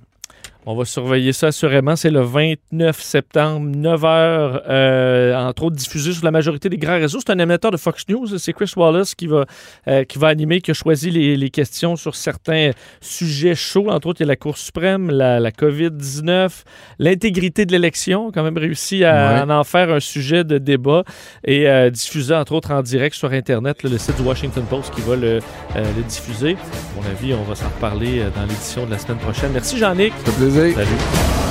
On 0.68 0.74
va 0.74 0.84
surveiller 0.84 1.32
ça 1.32 1.46
assurément. 1.48 1.94
C'est 1.94 2.10
le 2.10 2.22
29 2.22 3.00
septembre, 3.00 3.70
9h, 3.76 4.62
euh, 4.68 5.34
entre 5.36 5.62
autres 5.64 5.76
diffusé 5.76 6.12
sur 6.12 6.24
la 6.24 6.32
majorité 6.32 6.68
des 6.68 6.76
grands 6.76 6.96
réseaux. 6.98 7.18
C'est 7.24 7.30
un 7.30 7.38
animateur 7.38 7.70
de 7.70 7.76
Fox 7.76 8.02
News. 8.08 8.26
C'est 8.38 8.52
Chris 8.52 8.72
Wallace 8.76 9.14
qui 9.14 9.28
va, 9.28 9.44
euh, 9.86 10.02
qui 10.02 10.18
va 10.18 10.26
animer, 10.26 10.60
qui 10.60 10.72
a 10.72 10.74
choisi 10.74 11.10
les, 11.12 11.36
les 11.36 11.50
questions 11.50 11.94
sur 11.94 12.16
certains 12.16 12.72
sujets 13.00 13.54
chauds. 13.54 13.90
Entre 13.90 14.08
autres, 14.08 14.20
il 14.20 14.24
y 14.24 14.26
a 14.26 14.28
la 14.28 14.34
Cour 14.36 14.58
suprême, 14.58 15.08
la, 15.10 15.38
la 15.38 15.52
COVID-19, 15.52 16.50
l'intégrité 16.98 17.64
de 17.64 17.70
l'élection. 17.72 18.32
quand 18.32 18.42
même 18.42 18.58
réussi 18.58 19.04
à 19.04 19.44
Ouais. 19.46 19.52
en 19.52 19.62
faire 19.64 19.90
un 19.92 20.00
sujet 20.00 20.42
de 20.44 20.58
débat 20.58 21.04
et 21.44 21.68
euh, 21.68 21.90
diffusé, 21.90 22.34
entre 22.34 22.52
autres, 22.52 22.72
en 22.72 22.82
direct 22.82 23.14
sur 23.14 23.30
Internet, 23.32 23.82
là, 23.84 23.90
le 23.90 23.98
site 23.98 24.16
du 24.16 24.22
Washington 24.22 24.64
Post 24.68 24.92
qui 24.94 25.00
va 25.02 25.14
le, 25.16 25.38
le 25.76 26.02
diffuser. 26.08 26.52
À 26.54 27.00
mon 27.00 27.08
avis, 27.08 27.34
on 27.34 27.42
va 27.44 27.54
s'en 27.54 27.68
reparler 27.68 28.22
dans 28.34 28.42
l'édition 28.42 28.84
de 28.84 28.90
la 28.90 28.98
semaine 28.98 29.18
prochaine. 29.18 29.50
Merci, 29.52 29.78
Jean-Nic. 29.78 30.12
Plaisir. 30.38 30.55
Salut. 30.56 31.45